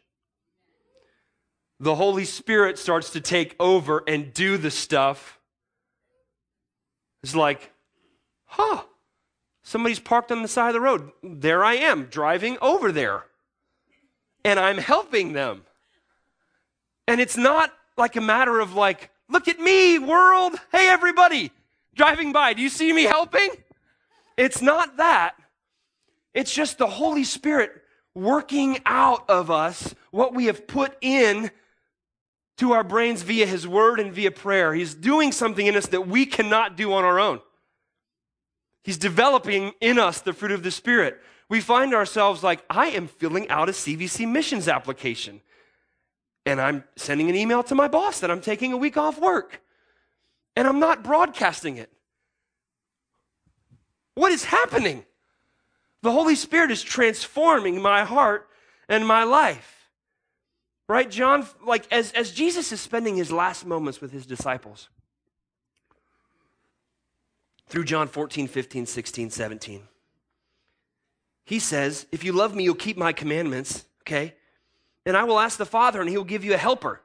The 1.80 1.94
Holy 1.94 2.26
Spirit 2.26 2.78
starts 2.78 3.08
to 3.12 3.20
take 3.22 3.56
over 3.58 4.04
and 4.06 4.34
do 4.34 4.58
the 4.58 4.70
stuff. 4.70 5.40
It's 7.22 7.34
like, 7.34 7.72
huh, 8.44 8.82
somebody's 9.62 10.00
parked 10.00 10.30
on 10.30 10.42
the 10.42 10.48
side 10.48 10.68
of 10.68 10.74
the 10.74 10.82
road. 10.82 11.12
There 11.22 11.64
I 11.64 11.76
am, 11.76 12.04
driving 12.04 12.58
over 12.60 12.92
there. 12.92 13.24
And 14.44 14.60
I'm 14.60 14.76
helping 14.76 15.32
them. 15.32 15.62
And 17.08 17.22
it's 17.22 17.38
not 17.38 17.72
like 17.96 18.16
a 18.16 18.20
matter 18.20 18.60
of 18.60 18.74
like, 18.74 19.10
look 19.28 19.48
at 19.48 19.58
me, 19.58 19.98
world. 19.98 20.54
Hey, 20.72 20.88
everybody 20.88 21.50
driving 21.94 22.32
by. 22.32 22.52
Do 22.52 22.62
you 22.62 22.68
see 22.68 22.92
me 22.92 23.04
helping? 23.04 23.48
It's 24.36 24.62
not 24.62 24.98
that. 24.98 25.34
It's 26.34 26.54
just 26.54 26.78
the 26.78 26.86
Holy 26.86 27.24
Spirit 27.24 27.72
working 28.14 28.78
out 28.86 29.28
of 29.28 29.50
us 29.50 29.94
what 30.10 30.34
we 30.34 30.46
have 30.46 30.66
put 30.66 30.96
in 31.00 31.50
to 32.58 32.72
our 32.72 32.84
brains 32.84 33.22
via 33.22 33.46
His 33.46 33.66
Word 33.66 34.00
and 34.00 34.12
via 34.12 34.30
prayer. 34.30 34.74
He's 34.74 34.94
doing 34.94 35.32
something 35.32 35.66
in 35.66 35.76
us 35.76 35.86
that 35.88 36.06
we 36.06 36.26
cannot 36.26 36.76
do 36.76 36.92
on 36.92 37.04
our 37.04 37.18
own. 37.18 37.40
He's 38.84 38.98
developing 38.98 39.72
in 39.80 39.98
us 39.98 40.20
the 40.20 40.32
fruit 40.32 40.52
of 40.52 40.62
the 40.62 40.70
Spirit. 40.70 41.20
We 41.48 41.60
find 41.60 41.94
ourselves 41.94 42.42
like, 42.42 42.64
I 42.70 42.88
am 42.88 43.08
filling 43.08 43.48
out 43.48 43.68
a 43.68 43.72
CVC 43.72 44.30
missions 44.30 44.68
application. 44.68 45.40
And 46.46 46.60
I'm 46.60 46.84
sending 46.94 47.28
an 47.28 47.34
email 47.34 47.64
to 47.64 47.74
my 47.74 47.88
boss 47.88 48.20
that 48.20 48.30
I'm 48.30 48.40
taking 48.40 48.72
a 48.72 48.76
week 48.76 48.96
off 48.96 49.18
work. 49.18 49.60
And 50.54 50.66
I'm 50.66 50.78
not 50.78 51.02
broadcasting 51.02 51.76
it. 51.76 51.90
What 54.14 54.32
is 54.32 54.44
happening? 54.44 55.04
The 56.02 56.12
Holy 56.12 56.36
Spirit 56.36 56.70
is 56.70 56.82
transforming 56.82 57.82
my 57.82 58.04
heart 58.04 58.48
and 58.88 59.06
my 59.06 59.24
life. 59.24 59.90
Right? 60.88 61.10
John, 61.10 61.46
like 61.64 61.92
as, 61.92 62.12
as 62.12 62.30
Jesus 62.30 62.70
is 62.70 62.80
spending 62.80 63.16
his 63.16 63.32
last 63.32 63.66
moments 63.66 64.00
with 64.00 64.12
his 64.12 64.24
disciples, 64.24 64.88
through 67.68 67.84
John 67.84 68.06
14, 68.06 68.46
15, 68.46 68.86
16, 68.86 69.30
17, 69.30 69.82
he 71.44 71.58
says, 71.58 72.06
If 72.12 72.22
you 72.22 72.32
love 72.32 72.54
me, 72.54 72.62
you'll 72.62 72.76
keep 72.76 72.96
my 72.96 73.12
commandments, 73.12 73.84
okay? 74.02 74.34
And 75.06 75.16
I 75.16 75.24
will 75.24 75.38
ask 75.38 75.56
the 75.56 75.64
Father, 75.64 76.00
and 76.00 76.10
he 76.10 76.16
will 76.18 76.24
give 76.24 76.44
you 76.44 76.52
a 76.52 76.58
helper. 76.58 77.00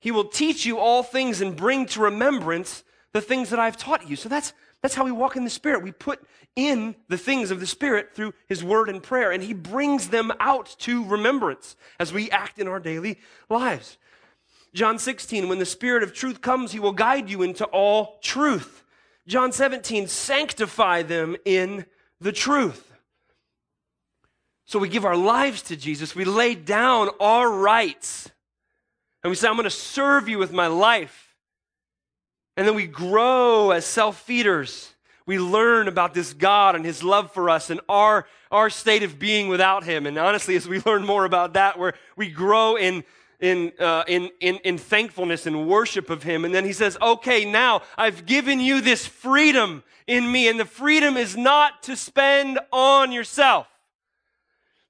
He 0.00 0.10
will 0.10 0.24
teach 0.24 0.64
you 0.64 0.78
all 0.78 1.02
things 1.02 1.40
and 1.40 1.54
bring 1.56 1.86
to 1.86 2.00
remembrance 2.00 2.84
the 3.12 3.20
things 3.20 3.50
that 3.50 3.58
I've 3.58 3.76
taught 3.76 4.08
you. 4.08 4.16
So 4.16 4.28
that's 4.28 4.54
that's 4.84 4.94
how 4.94 5.04
we 5.06 5.12
walk 5.12 5.34
in 5.34 5.44
the 5.44 5.50
Spirit. 5.50 5.82
We 5.82 5.92
put 5.92 6.22
in 6.56 6.94
the 7.08 7.16
things 7.16 7.50
of 7.50 7.58
the 7.58 7.66
Spirit 7.66 8.14
through 8.14 8.34
His 8.48 8.62
Word 8.62 8.90
and 8.90 9.02
prayer, 9.02 9.32
and 9.32 9.42
He 9.42 9.54
brings 9.54 10.08
them 10.08 10.30
out 10.40 10.76
to 10.80 11.02
remembrance 11.06 11.74
as 11.98 12.12
we 12.12 12.30
act 12.30 12.58
in 12.58 12.68
our 12.68 12.80
daily 12.80 13.18
lives. 13.48 13.96
John 14.74 14.98
16, 14.98 15.48
when 15.48 15.58
the 15.58 15.64
Spirit 15.64 16.02
of 16.02 16.12
truth 16.12 16.42
comes, 16.42 16.72
He 16.72 16.80
will 16.80 16.92
guide 16.92 17.30
you 17.30 17.40
into 17.40 17.64
all 17.64 18.18
truth. 18.20 18.84
John 19.26 19.52
17, 19.52 20.06
sanctify 20.06 21.00
them 21.02 21.36
in 21.46 21.86
the 22.20 22.32
truth. 22.32 22.92
So 24.66 24.78
we 24.78 24.88
give 24.88 25.04
our 25.04 25.16
lives 25.16 25.62
to 25.62 25.76
Jesus. 25.76 26.14
We 26.14 26.24
lay 26.24 26.54
down 26.54 27.10
our 27.20 27.50
rights. 27.50 28.30
And 29.22 29.30
we 29.30 29.36
say, 29.36 29.48
I'm 29.48 29.54
going 29.54 29.64
to 29.64 29.70
serve 29.70 30.28
you 30.28 30.38
with 30.38 30.52
my 30.52 30.66
life. 30.66 31.34
And 32.56 32.66
then 32.66 32.74
we 32.74 32.86
grow 32.86 33.70
as 33.70 33.84
self 33.84 34.20
feeders. 34.20 34.90
We 35.26 35.38
learn 35.38 35.88
about 35.88 36.12
this 36.12 36.34
God 36.34 36.76
and 36.76 36.84
his 36.84 37.02
love 37.02 37.32
for 37.32 37.48
us 37.48 37.70
and 37.70 37.80
our, 37.88 38.26
our 38.50 38.68
state 38.68 39.02
of 39.02 39.18
being 39.18 39.48
without 39.48 39.82
him. 39.82 40.06
And 40.06 40.18
honestly, 40.18 40.54
as 40.54 40.68
we 40.68 40.80
learn 40.86 41.04
more 41.04 41.24
about 41.24 41.54
that, 41.54 41.78
where 41.78 41.94
we 42.14 42.28
grow 42.28 42.76
in, 42.76 43.04
in, 43.40 43.72
uh, 43.80 44.04
in, 44.06 44.30
in, 44.40 44.56
in 44.56 44.76
thankfulness 44.76 45.46
and 45.46 45.66
worship 45.66 46.10
of 46.10 46.22
him. 46.22 46.44
And 46.44 46.54
then 46.54 46.66
he 46.66 46.74
says, 46.74 46.98
okay, 47.00 47.50
now 47.50 47.80
I've 47.96 48.26
given 48.26 48.60
you 48.60 48.82
this 48.82 49.06
freedom 49.06 49.82
in 50.06 50.30
me. 50.30 50.46
And 50.48 50.60
the 50.60 50.66
freedom 50.66 51.16
is 51.16 51.36
not 51.36 51.82
to 51.84 51.96
spend 51.96 52.58
on 52.70 53.10
yourself. 53.10 53.66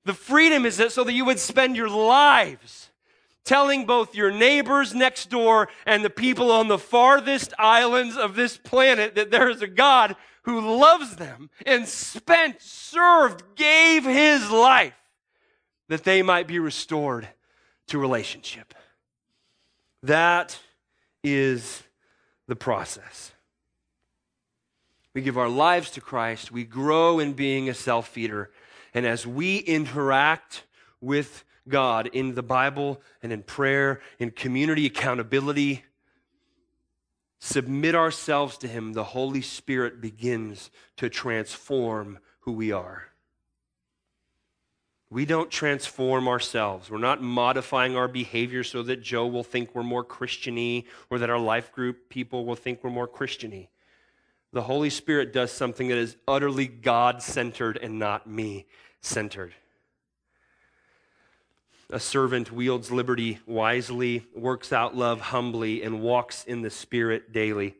The 0.04 0.14
freedom 0.14 0.66
is 0.66 0.76
that 0.76 0.92
so 0.92 1.04
that 1.04 1.12
you 1.12 1.24
would 1.24 1.38
spend 1.38 1.76
your 1.76 1.88
lives 1.88 2.90
telling 3.44 3.84
both 3.84 4.14
your 4.14 4.30
neighbors 4.30 4.94
next 4.94 5.30
door 5.30 5.68
and 5.86 6.04
the 6.04 6.10
people 6.10 6.50
on 6.50 6.68
the 6.68 6.78
farthest 6.78 7.52
islands 7.58 8.16
of 8.16 8.34
this 8.34 8.56
planet 8.56 9.14
that 9.14 9.30
there 9.30 9.50
is 9.50 9.62
a 9.62 9.66
God 9.66 10.16
who 10.42 10.78
loves 10.78 11.16
them 11.16 11.50
and 11.66 11.86
spent, 11.86 12.60
served, 12.60 13.42
gave 13.56 14.04
his 14.04 14.50
life 14.50 14.94
that 15.88 16.04
they 16.04 16.22
might 16.22 16.46
be 16.46 16.58
restored 16.58 17.28
to 17.88 17.98
relationship. 17.98 18.74
That 20.02 20.58
is 21.22 21.82
the 22.46 22.56
process. 22.56 23.32
We 25.14 25.22
give 25.22 25.38
our 25.38 25.48
lives 25.48 25.90
to 25.92 26.00
Christ, 26.00 26.50
we 26.50 26.64
grow 26.64 27.18
in 27.20 27.34
being 27.34 27.68
a 27.68 27.74
self 27.74 28.08
feeder, 28.08 28.50
and 28.94 29.04
as 29.04 29.26
we 29.26 29.58
interact 29.58 30.64
with 31.00 31.44
God 31.68 32.06
in 32.12 32.34
the 32.34 32.42
Bible 32.42 33.02
and 33.22 33.32
in 33.32 33.42
prayer, 33.42 34.00
in 34.18 34.30
community 34.30 34.86
accountability, 34.86 35.84
submit 37.40 37.94
ourselves 37.94 38.56
to 38.58 38.68
Him, 38.68 38.92
the 38.92 39.04
Holy 39.04 39.42
Spirit 39.42 40.00
begins 40.00 40.70
to 40.96 41.10
transform 41.10 42.18
who 42.40 42.52
we 42.52 42.70
are. 42.70 43.08
We 45.10 45.24
don't 45.24 45.50
transform 45.50 46.26
ourselves. 46.26 46.90
We're 46.90 46.98
not 46.98 47.22
modifying 47.22 47.96
our 47.96 48.08
behavior 48.08 48.64
so 48.64 48.82
that 48.84 49.02
Joe 49.02 49.26
will 49.26 49.44
think 49.44 49.74
we're 49.74 49.82
more 49.82 50.04
Christiany 50.04 50.86
or 51.10 51.18
that 51.18 51.30
our 51.30 51.38
life 51.38 51.72
group 51.72 52.08
people 52.08 52.44
will 52.44 52.56
think 52.56 52.82
we're 52.82 52.90
more 52.90 53.08
Christiany. 53.08 53.68
The 54.54 54.62
Holy 54.62 54.88
Spirit 54.88 55.32
does 55.32 55.50
something 55.50 55.88
that 55.88 55.98
is 55.98 56.16
utterly 56.28 56.68
God 56.68 57.24
centered 57.24 57.76
and 57.76 57.98
not 57.98 58.28
me 58.28 58.66
centered. 59.00 59.52
A 61.90 61.98
servant 61.98 62.52
wields 62.52 62.92
liberty 62.92 63.40
wisely, 63.46 64.24
works 64.32 64.72
out 64.72 64.94
love 64.96 65.20
humbly, 65.20 65.82
and 65.82 66.00
walks 66.00 66.44
in 66.44 66.62
the 66.62 66.70
Spirit 66.70 67.32
daily. 67.32 67.74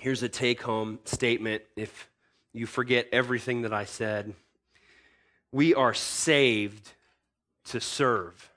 Here's 0.00 0.22
a 0.22 0.28
take 0.30 0.62
home 0.62 0.98
statement 1.04 1.64
if 1.76 2.08
you 2.54 2.64
forget 2.64 3.06
everything 3.12 3.60
that 3.60 3.74
I 3.74 3.84
said. 3.84 4.32
We 5.52 5.74
are 5.74 5.92
saved 5.92 6.92
to 7.66 7.78
serve. 7.78 8.50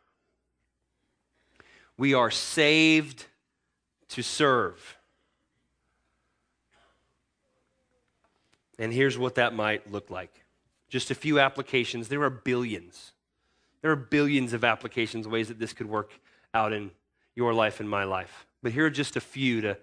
We 1.97 2.13
are 2.13 2.31
saved 2.31 3.25
to 4.11 4.21
serve. 4.21 4.96
And 8.79 8.93
here's 8.93 9.17
what 9.17 9.35
that 9.35 9.53
might 9.53 9.91
look 9.91 10.09
like. 10.09 10.43
Just 10.89 11.11
a 11.11 11.15
few 11.15 11.39
applications. 11.39 12.07
There 12.07 12.21
are 12.23 12.29
billions 12.29 13.13
there 13.81 13.91
are 13.91 13.95
billions 13.95 14.53
of 14.53 14.63
applications, 14.63 15.27
ways 15.27 15.47
that 15.49 15.59
this 15.59 15.73
could 15.73 15.87
work 15.87 16.11
out 16.53 16.73
in 16.73 16.91
your 17.35 17.53
life 17.53 17.79
and 17.79 17.89
my 17.89 18.03
life. 18.03 18.45
But 18.63 18.71
here 18.71 18.85
are 18.85 18.89
just 18.89 19.15
a 19.15 19.21
few 19.21 19.61
to 19.61 19.77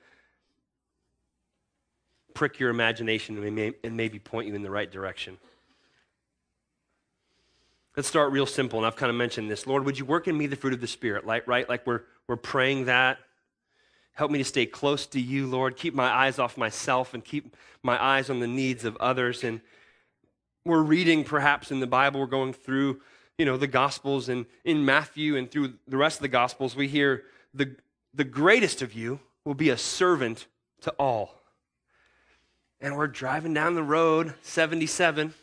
prick 2.35 2.59
your 2.59 2.71
imagination 2.71 3.43
and 3.83 3.97
maybe 3.97 4.19
point 4.19 4.49
you 4.49 4.55
in 4.55 4.63
the 4.63 4.71
right 4.71 4.91
direction. 4.91 5.39
Let's 7.97 8.09
start 8.09 8.33
real 8.33 8.47
simple, 8.47 8.81
and 8.81 8.87
I've 8.87 8.97
kind 8.97 9.09
of 9.09 9.17
mentioned 9.17 9.49
this. 9.49 9.69
Lord, 9.69 9.85
would 9.85 9.97
you 9.97 10.05
work 10.05 10.27
in 10.27 10.37
me 10.37 10.49
the 10.49 10.57
fruit 10.57 10.75
of 10.75 10.81
the 10.81 10.89
Spirit, 10.89 11.25
like, 11.25 11.47
right? 11.47 11.69
Like 11.69 11.87
we're, 11.87 12.03
we're 12.27 12.37
praying 12.37 12.87
that. 12.87 13.19
Help 14.15 14.31
me 14.31 14.39
to 14.39 14.45
stay 14.45 14.67
close 14.67 15.07
to 15.07 15.21
you, 15.21 15.47
Lord. 15.47 15.77
Keep 15.77 15.95
my 15.95 16.09
eyes 16.09 16.39
off 16.39 16.57
myself 16.57 17.15
and 17.15 17.25
keep 17.25 17.57
my 17.83 18.03
eyes 18.03 18.31
on 18.31 18.41
the 18.41 18.47
needs 18.47 18.85
of 18.85 18.97
others. 18.97 19.45
And 19.45 19.61
we're 20.65 20.83
reading 20.83 21.25
perhaps 21.25 21.71
in 21.71 21.81
the 21.81 21.87
Bible, 21.87 22.21
we're 22.21 22.27
going 22.27 22.53
through 22.53 23.01
you 23.39 23.45
know, 23.45 23.57
the 23.57 23.67
Gospels 23.67 24.29
and 24.29 24.47
in 24.65 24.85
Matthew 24.85 25.37
and 25.37 25.51
through 25.51 25.75
the 25.89 25.97
rest 25.97 26.19
of 26.19 26.23
the 26.23 26.29
Gospels, 26.29 26.77
we 26.77 26.89
hear 26.89 27.25
the, 27.53 27.75
the 28.15 28.25
greatest 28.25 28.83
of 28.83 28.95
you 28.95 29.19
will 29.45 29.55
be 29.55 29.71
a 29.71 29.77
servant 29.77 30.47
to 30.83 30.91
all. 30.93 31.35
And 32.81 32.97
we're 32.97 33.09
driving 33.09 33.55
down 33.55 33.75
the 33.75 33.83
road, 33.83 34.35
77, 34.43 35.35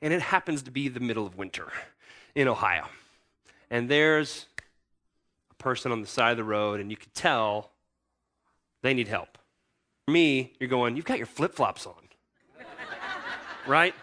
and 0.00 0.12
it 0.12 0.22
happens 0.22 0.62
to 0.62 0.70
be 0.70 0.88
the 0.88 1.00
middle 1.00 1.26
of 1.26 1.36
winter 1.36 1.68
in 2.34 2.48
Ohio. 2.48 2.86
And 3.70 3.88
there's 3.88 4.46
a 5.50 5.54
person 5.54 5.92
on 5.92 6.00
the 6.00 6.06
side 6.06 6.32
of 6.32 6.36
the 6.38 6.44
road, 6.44 6.80
and 6.80 6.90
you 6.90 6.96
can 6.96 7.10
tell 7.14 7.71
they 8.82 8.94
need 8.94 9.08
help. 9.08 9.38
For 10.06 10.12
me, 10.12 10.52
you're 10.60 10.68
going, 10.68 10.96
You've 10.96 11.04
got 11.04 11.18
your 11.18 11.26
flip 11.26 11.54
flops 11.54 11.86
on. 11.86 11.94
right? 13.66 13.94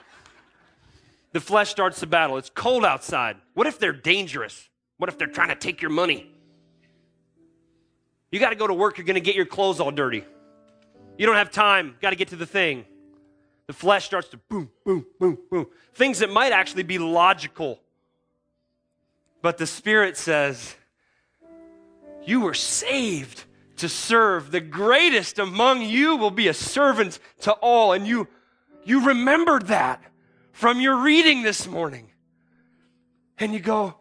the 1.31 1.39
flesh 1.39 1.69
starts 1.69 1.99
the 1.99 2.07
battle. 2.07 2.37
It's 2.37 2.49
cold 2.49 2.83
outside. 2.83 3.37
What 3.53 3.67
if 3.67 3.77
they're 3.77 3.93
dangerous? 3.93 4.67
What 4.97 5.09
if 5.09 5.17
they're 5.17 5.27
trying 5.27 5.49
to 5.49 5.55
take 5.55 5.81
your 5.81 5.91
money? 5.91 6.31
You 8.31 8.39
got 8.39 8.49
to 8.49 8.55
go 8.55 8.67
to 8.67 8.73
work, 8.73 8.97
you're 8.97 9.05
going 9.05 9.15
to 9.15 9.21
get 9.21 9.35
your 9.35 9.45
clothes 9.45 9.79
all 9.79 9.91
dirty. 9.91 10.23
You 11.17 11.25
don't 11.25 11.35
have 11.35 11.51
time, 11.51 11.95
got 12.01 12.11
to 12.11 12.15
get 12.15 12.29
to 12.29 12.35
the 12.35 12.45
thing. 12.45 12.85
The 13.67 13.73
flesh 13.73 14.05
starts 14.05 14.29
to 14.29 14.37
boom, 14.37 14.69
boom, 14.85 15.05
boom, 15.19 15.37
boom. 15.51 15.67
Things 15.93 16.19
that 16.19 16.29
might 16.31 16.51
actually 16.51 16.83
be 16.83 16.97
logical. 16.97 17.79
But 19.41 19.57
the 19.57 19.67
Spirit 19.67 20.17
says, 20.17 20.75
You 22.25 22.41
were 22.41 22.53
saved 22.53 23.43
to 23.79 23.89
serve. 23.89 24.51
The 24.51 24.61
greatest 24.61 25.39
among 25.39 25.81
you 25.81 26.15
will 26.15 26.31
be 26.31 26.47
a 26.47 26.53
servant 26.53 27.19
to 27.41 27.51
all. 27.53 27.93
And 27.93 28.07
you, 28.07 28.27
you 28.83 29.07
remembered 29.07 29.67
that 29.67 30.01
from 30.51 30.79
your 30.79 30.97
reading 30.97 31.41
this 31.41 31.67
morning. 31.67 32.11
And 33.37 33.53
you 33.53 33.59
go, 33.59 33.95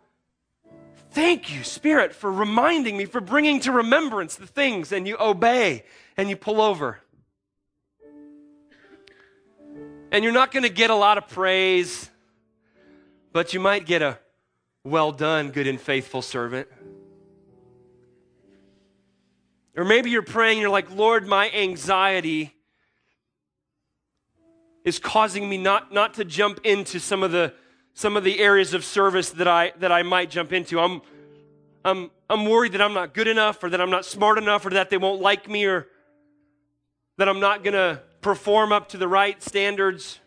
Thank 1.11 1.55
you, 1.55 1.65
Spirit, 1.65 2.15
for 2.15 2.31
reminding 2.31 2.97
me, 2.97 3.07
for 3.07 3.21
bringing 3.21 3.61
to 3.61 3.73
remembrance 3.73 4.37
the 4.37 4.47
things, 4.47 4.93
and 4.93 5.09
you 5.09 5.17
obey 5.19 5.85
and 6.17 6.29
you 6.29 6.37
pull 6.37 6.61
over. 6.61 7.01
And 10.13 10.23
you're 10.23 10.33
not 10.33 10.53
going 10.53 10.63
to 10.63 10.69
get 10.69 10.91
a 10.91 10.95
lot 10.95 11.19
of 11.19 11.29
praise, 11.29 12.11
but 13.33 13.55
you 13.55 13.61
might 13.61 13.87
get 13.87 14.03
a 14.03 14.19
well 14.85 15.13
done, 15.13 15.51
good 15.51 15.67
and 15.67 15.81
faithful 15.81 16.23
servant. 16.23 16.69
Or 19.79 19.85
maybe 19.85 20.11
you're 20.11 20.23
praying, 20.23 20.59
you're 20.59 20.71
like, 20.71 20.91
Lord, 20.91 21.29
my 21.29 21.49
anxiety 21.53 22.53
is 24.85 24.99
causing 24.99 25.49
me 25.49 25.57
not, 25.57 25.93
not 25.93 26.15
to 26.15 26.25
jump 26.25 26.59
into 26.65 26.99
some 26.99 27.23
of 27.23 27.31
the 27.31 27.55
some 27.95 28.17
of 28.17 28.25
the 28.25 28.41
areas 28.41 28.75
of 28.75 28.85
service 28.85 29.31
that 29.31 29.47
I 29.47 29.73
that 29.79 29.93
I 29.93 30.03
might 30.03 30.31
jump 30.31 30.53
into. 30.53 30.81
I'm 30.81 31.01
I'm 31.85 32.11
I'm 32.29 32.45
worried 32.45 32.73
that 32.73 32.83
I'm 32.83 32.93
not 32.93 33.15
good 33.15 33.29
enough 33.29 33.63
or 33.63 33.71
that 33.71 33.81
I'm 33.81 33.91
not 33.91 34.05
smart 34.05 34.37
enough 34.37 34.67
or 34.67 34.71
that 34.71 34.91
they 34.91 34.99
won't 34.99 35.21
like 35.21 35.49
me 35.49 35.65
or 35.65 35.87
that 37.19 37.29
I'm 37.29 37.39
not 37.39 37.63
gonna 37.63 38.03
perform 38.21 38.73
up 38.73 38.89
to 38.91 38.97
the 38.97 39.07
right 39.07 39.41
standards. 39.41 40.19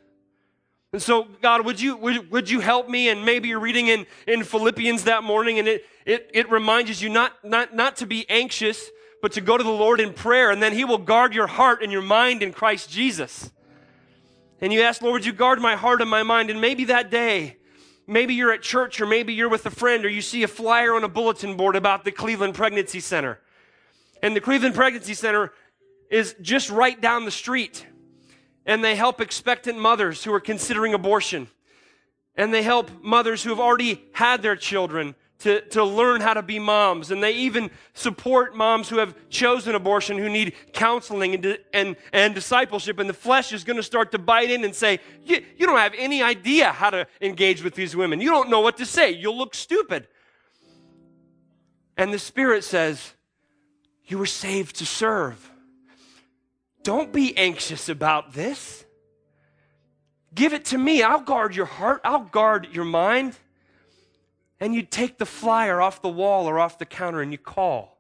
And 0.94 1.02
so, 1.02 1.28
God, 1.42 1.66
would 1.66 1.80
you, 1.80 1.96
would, 1.96 2.32
would 2.32 2.50
you 2.50 2.60
help 2.60 2.90
me? 2.90 3.08
And 3.08 3.26
maybe 3.26 3.48
you're 3.48 3.62
reading 3.62 3.88
in, 3.88 4.06
in 4.28 4.44
Philippians 4.44 5.06
that 5.06 5.24
morning 5.24 5.58
and 5.58 5.68
it, 5.68 5.86
it, 6.06 6.30
it 6.34 6.52
reminds 6.52 7.02
you 7.02 7.08
not, 7.08 7.32
not, 7.46 7.74
not 7.74 7.96
to 7.98 8.06
be 8.06 8.30
anxious, 8.30 8.90
but 9.22 9.34
to 9.34 9.42
go 9.42 9.58
to 9.58 9.64
the 9.64 9.70
Lord 9.70 10.00
in 10.00 10.14
prayer, 10.14 10.52
and 10.52 10.62
then 10.62 10.74
He 10.74 10.86
will 10.86 10.98
guard 10.98 11.34
your 11.34 11.48
heart 11.48 11.84
and 11.84 11.92
your 11.92 12.02
mind 12.02 12.44
in 12.44 12.54
Christ 12.54 12.90
Jesus. 12.90 13.52
And 14.60 14.72
you 14.72 14.82
ask, 14.82 15.02
Lord, 15.02 15.14
would 15.14 15.26
you 15.26 15.34
guard 15.34 15.60
my 15.60 15.76
heart 15.76 16.02
and 16.02 16.10
my 16.10 16.24
mind? 16.24 16.50
And 16.50 16.62
maybe 16.62 16.86
that 16.86 17.10
day, 17.10 17.58
maybe 18.08 18.34
you're 18.34 18.52
at 18.52 18.62
church, 18.62 19.02
or 19.02 19.06
maybe 19.06 19.34
you're 19.34 19.50
with 19.50 19.66
a 19.66 19.72
friend, 19.72 20.06
or 20.06 20.10
you 20.10 20.22
see 20.22 20.44
a 20.44 20.48
flyer 20.48 20.96
on 20.96 21.04
a 21.04 21.10
bulletin 21.10 21.58
board 21.58 21.76
about 21.76 22.04
the 22.06 22.12
Cleveland 22.12 22.56
Pregnancy 22.56 23.00
Center. 23.00 23.40
And 24.22 24.36
the 24.36 24.42
Cleveland 24.42 24.76
Pregnancy 24.76 25.14
Center 25.14 25.52
is 26.10 26.36
just 26.42 26.70
right 26.70 27.00
down 27.00 27.26
the 27.26 27.32
street 27.32 27.86
and 28.66 28.84
they 28.84 28.96
help 28.96 29.22
expectant 29.22 29.80
mothers 29.80 30.24
who 30.24 30.34
are 30.34 30.40
considering 30.40 30.94
abortion. 30.94 31.48
And 32.36 32.54
they 32.54 32.64
help 32.64 32.90
mothers 33.04 33.44
who 33.44 33.50
have 33.50 33.60
already 33.60 34.04
had 34.14 34.42
their 34.42 34.56
children 34.56 35.16
to, 35.42 35.62
to 35.70 35.84
learn 35.84 36.22
how 36.22 36.34
to 36.34 36.42
be 36.42 36.60
moms. 36.60 37.12
And 37.12 37.22
they 37.22 37.34
even 37.34 37.72
support 37.94 38.56
moms 38.56 38.90
who 38.90 38.98
have 38.98 39.16
chosen 39.30 39.76
abortion 39.76 40.18
who 40.18 40.30
need 40.30 40.54
counseling 40.74 41.34
and, 41.34 41.58
and, 41.74 41.96
and 42.14 42.36
discipleship. 42.36 43.00
And 43.00 43.10
the 43.10 43.14
flesh 43.14 43.52
is 43.52 43.64
going 43.64 43.78
to 43.78 43.84
start 43.84 44.12
to 44.12 44.20
bite 44.20 44.52
in 44.52 44.64
and 44.64 44.76
say, 44.76 45.00
you, 45.24 45.44
you 45.58 45.66
don't 45.66 45.78
have 45.78 45.94
any 45.98 46.22
idea 46.22 46.72
how 46.72 46.90
to 46.92 47.08
engage 47.22 47.64
with 47.64 47.76
these 47.76 47.96
women. 47.96 48.22
You 48.22 48.30
don't 48.30 48.50
know 48.50 48.62
what 48.62 48.78
to 48.78 48.86
say. 48.86 49.12
You'll 49.12 49.38
look 49.38 49.56
stupid. 49.56 50.08
And 51.98 52.14
the 52.14 52.20
Spirit 52.20 52.64
says, 52.64 53.14
You 54.06 54.18
were 54.18 54.26
saved 54.26 54.78
to 54.78 54.86
serve. 54.86 55.50
Don't 56.84 57.12
be 57.12 57.38
anxious 57.38 57.90
about 57.90 58.34
this. 58.34 58.86
Give 60.34 60.54
it 60.54 60.66
to 60.66 60.78
me. 60.78 61.04
I'll 61.04 61.22
guard 61.22 61.56
your 61.56 61.66
heart, 61.66 62.02
I'll 62.04 62.24
guard 62.24 62.70
your 62.72 62.86
mind. 62.86 63.36
And 64.62 64.76
you 64.76 64.84
take 64.84 65.18
the 65.18 65.26
flyer 65.26 65.82
off 65.82 66.02
the 66.02 66.10
wall 66.10 66.48
or 66.48 66.60
off 66.60 66.78
the 66.78 66.86
counter 66.86 67.22
and 67.22 67.32
you 67.32 67.38
call. 67.38 68.00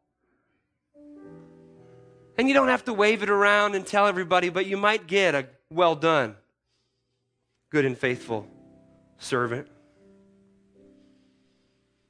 And 2.38 2.47
you 2.47 2.54
don't 2.54 2.69
have 2.69 2.86
to 2.86 2.93
wave 2.93 3.24
it 3.24 3.30
around 3.30 3.76
and 3.76 3.86
tell 3.86 4.08
everybody, 4.08 4.50
but 4.50 4.67
you 4.67 4.78
might 4.78 5.08
get 5.08 5.36
a 5.36 5.47
well 5.69 5.95
done, 5.95 6.36
good 7.69 7.84
and 7.84 7.97
faithful 7.97 8.47
servant. 9.17 9.67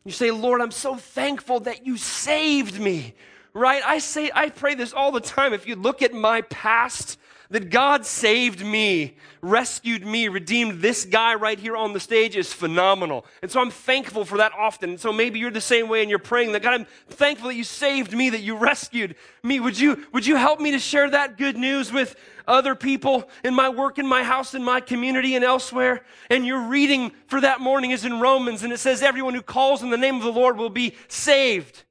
You 0.04 0.12
say, 0.12 0.32
Lord, 0.32 0.62
I'm 0.62 0.72
so 0.72 0.96
thankful 0.96 1.62
that 1.62 1.86
you 1.86 1.98
saved 1.98 2.80
me 2.80 3.16
right? 3.54 3.82
I 3.86 4.00
say, 4.00 4.32
I 4.34 4.50
pray 4.50 4.76
this 4.76 4.94
all 4.94 5.12
the 5.12 5.22
time. 5.22 5.54
If 5.54 5.68
you 5.68 5.76
look 5.76 6.02
at 6.02 6.14
my 6.14 6.42
past, 6.42 7.18
that 7.52 7.70
God 7.70 8.06
saved 8.06 8.66
me, 8.66 9.18
rescued 9.42 10.06
me, 10.06 10.30
redeemed 10.30 10.82
this 10.82 11.04
guy 11.04 11.36
right 11.36 11.60
here 11.60 11.76
on 11.76 11.92
the 11.92 12.00
stage 12.00 12.38
is 12.38 12.54
phenomenal. 12.54 13.26
And 13.42 13.52
so 13.52 13.60
I'm 13.60 13.70
thankful 13.70 14.24
for 14.24 14.38
that 14.38 14.54
often. 14.58 14.92
And 14.92 15.00
so 15.00 15.12
maybe 15.12 15.38
you're 15.38 15.52
the 15.52 15.60
same 15.60 15.90
way 15.90 16.00
and 16.00 16.10
you're 16.10 16.18
praying 16.18 16.54
that 16.54 16.64
God, 16.64 16.74
I'm 16.74 16.88
thankful 17.10 17.50
that 17.50 17.56
you 17.56 17.66
saved 17.66 18.14
me, 18.14 18.30
that 18.30 18.40
you 18.40 18.56
rescued 18.56 19.16
me. 19.44 19.60
Would 19.60 19.78
you, 19.78 20.06
would 20.14 20.26
you 20.26 20.38
help 20.38 20.62
me 20.62 20.72
to 20.72 20.80
share 20.80 21.10
that 21.10 21.38
good 21.38 21.58
news 21.58 21.92
with 21.92 22.16
other 22.48 22.74
people 22.74 23.30
in 23.44 23.54
my 23.54 23.68
work, 23.68 24.00
in 24.00 24.08
my 24.08 24.24
house, 24.24 24.54
in 24.54 24.64
my 24.64 24.80
community, 24.80 25.36
and 25.36 25.44
elsewhere? 25.44 26.06
And 26.30 26.46
your 26.46 26.62
reading 26.62 27.12
for 27.28 27.42
that 27.42 27.60
morning 27.60 27.92
is 27.92 28.06
in 28.06 28.22
Romans, 28.22 28.64
and 28.64 28.72
it 28.72 28.78
says, 28.78 29.02
Everyone 29.02 29.34
who 29.34 29.42
calls 29.42 29.84
in 29.84 29.90
the 29.90 29.98
name 29.98 30.16
of 30.16 30.24
the 30.24 30.32
Lord 30.32 30.56
will 30.56 30.70
be 30.70 30.96
saved 31.10 31.84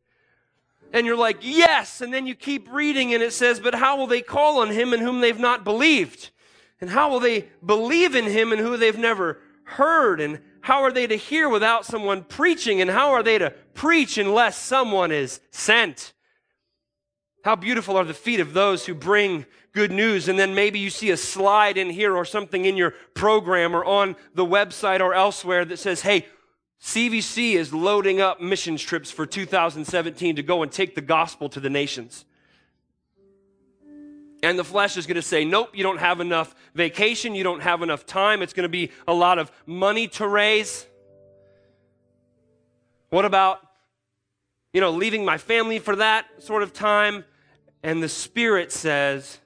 and 0.92 1.06
you're 1.06 1.16
like, 1.16 1.38
yes. 1.40 2.00
And 2.00 2.12
then 2.12 2.26
you 2.26 2.34
keep 2.34 2.70
reading 2.72 3.14
and 3.14 3.22
it 3.22 3.32
says, 3.32 3.60
but 3.60 3.74
how 3.74 3.96
will 3.96 4.06
they 4.06 4.22
call 4.22 4.60
on 4.60 4.70
him 4.70 4.92
in 4.92 5.00
whom 5.00 5.20
they've 5.20 5.38
not 5.38 5.64
believed? 5.64 6.30
And 6.80 6.90
how 6.90 7.10
will 7.10 7.20
they 7.20 7.48
believe 7.64 8.14
in 8.14 8.24
him 8.24 8.52
in 8.52 8.58
who 8.58 8.76
they've 8.76 8.98
never 8.98 9.40
heard? 9.64 10.20
And 10.20 10.40
how 10.62 10.82
are 10.82 10.92
they 10.92 11.06
to 11.06 11.16
hear 11.16 11.48
without 11.48 11.84
someone 11.84 12.24
preaching? 12.24 12.80
And 12.80 12.90
how 12.90 13.10
are 13.12 13.22
they 13.22 13.38
to 13.38 13.50
preach 13.74 14.18
unless 14.18 14.56
someone 14.56 15.12
is 15.12 15.40
sent? 15.50 16.12
How 17.44 17.56
beautiful 17.56 17.96
are 17.96 18.04
the 18.04 18.14
feet 18.14 18.40
of 18.40 18.52
those 18.52 18.86
who 18.86 18.94
bring 18.94 19.46
good 19.72 19.92
news. 19.92 20.28
And 20.28 20.38
then 20.38 20.54
maybe 20.54 20.78
you 20.78 20.90
see 20.90 21.10
a 21.10 21.16
slide 21.16 21.76
in 21.76 21.90
here 21.90 22.16
or 22.16 22.24
something 22.24 22.64
in 22.64 22.76
your 22.76 22.92
program 23.14 23.74
or 23.74 23.84
on 23.84 24.16
the 24.34 24.44
website 24.44 25.00
or 25.00 25.14
elsewhere 25.14 25.64
that 25.64 25.78
says, 25.78 26.02
hey, 26.02 26.26
CVC 26.80 27.54
is 27.54 27.74
loading 27.74 28.20
up 28.20 28.40
missions 28.40 28.82
trips 28.82 29.10
for 29.10 29.26
2017 29.26 30.36
to 30.36 30.42
go 30.42 30.62
and 30.62 30.72
take 30.72 30.94
the 30.94 31.02
gospel 31.02 31.48
to 31.50 31.60
the 31.60 31.68
nations. 31.68 32.24
And 34.42 34.58
the 34.58 34.64
flesh 34.64 34.96
is 34.96 35.06
going 35.06 35.16
to 35.16 35.22
say, 35.22 35.44
nope, 35.44 35.76
you 35.76 35.82
don't 35.82 36.00
have 36.00 36.20
enough 36.20 36.54
vacation, 36.74 37.34
you 37.34 37.44
don't 37.44 37.60
have 37.60 37.82
enough 37.82 38.06
time, 38.06 38.40
it's 38.40 38.54
going 38.54 38.64
to 38.64 38.70
be 38.70 38.90
a 39.06 39.12
lot 39.12 39.38
of 39.38 39.52
money 39.66 40.08
to 40.08 40.26
raise. 40.26 40.86
What 43.10 43.26
about, 43.26 43.60
you 44.72 44.80
know, 44.80 44.92
leaving 44.92 45.24
my 45.24 45.36
family 45.36 45.78
for 45.78 45.96
that 45.96 46.26
sort 46.38 46.62
of 46.62 46.72
time? 46.72 47.24
And 47.82 48.02
the 48.02 48.08
Spirit 48.08 48.72
says, 48.72 49.38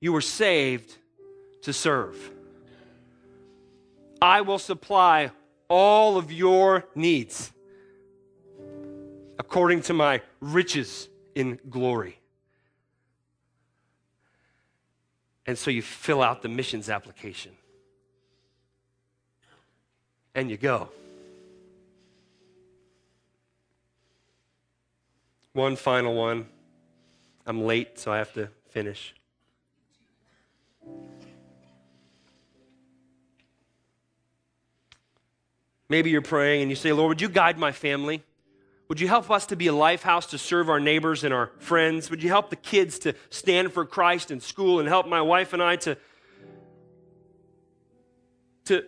you 0.00 0.12
were 0.12 0.22
saved 0.22 0.96
to 1.62 1.74
serve. 1.74 2.30
I 4.22 4.40
will 4.40 4.58
supply 4.58 5.32
all 5.68 6.16
of 6.16 6.32
your 6.32 6.86
needs 6.94 7.52
according 9.38 9.82
to 9.82 9.92
my 9.94 10.20
riches 10.40 11.08
in 11.34 11.58
glory. 11.70 12.18
And 15.46 15.56
so 15.56 15.70
you 15.70 15.80
fill 15.80 16.22
out 16.22 16.42
the 16.42 16.48
missions 16.48 16.90
application 16.90 17.52
and 20.34 20.50
you 20.50 20.56
go. 20.56 20.88
One 25.52 25.74
final 25.74 26.14
one. 26.14 26.46
I'm 27.46 27.62
late, 27.62 27.98
so 27.98 28.12
I 28.12 28.18
have 28.18 28.32
to 28.34 28.48
finish. 28.68 29.14
Maybe 35.88 36.10
you're 36.10 36.20
praying 36.22 36.62
and 36.62 36.70
you 36.70 36.76
say, 36.76 36.92
Lord, 36.92 37.08
would 37.08 37.20
you 37.20 37.28
guide 37.28 37.58
my 37.58 37.72
family? 37.72 38.22
Would 38.88 39.00
you 39.00 39.08
help 39.08 39.30
us 39.30 39.46
to 39.46 39.56
be 39.56 39.66
a 39.66 39.72
life 39.72 40.02
house 40.02 40.26
to 40.26 40.38
serve 40.38 40.70
our 40.70 40.80
neighbors 40.80 41.24
and 41.24 41.32
our 41.32 41.50
friends? 41.58 42.10
Would 42.10 42.22
you 42.22 42.28
help 42.28 42.50
the 42.50 42.56
kids 42.56 42.98
to 43.00 43.14
stand 43.30 43.72
for 43.72 43.84
Christ 43.84 44.30
in 44.30 44.40
school 44.40 44.80
and 44.80 44.88
help 44.88 45.06
my 45.06 45.20
wife 45.20 45.52
and 45.52 45.62
I 45.62 45.76
to, 45.76 45.96
to, 48.66 48.84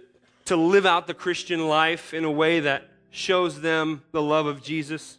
to 0.46 0.56
live 0.56 0.86
out 0.86 1.06
the 1.06 1.14
Christian 1.14 1.68
life 1.68 2.14
in 2.14 2.24
a 2.24 2.30
way 2.30 2.60
that 2.60 2.88
shows 3.10 3.60
them 3.60 4.02
the 4.12 4.22
love 4.22 4.46
of 4.46 4.62
Jesus? 4.62 5.18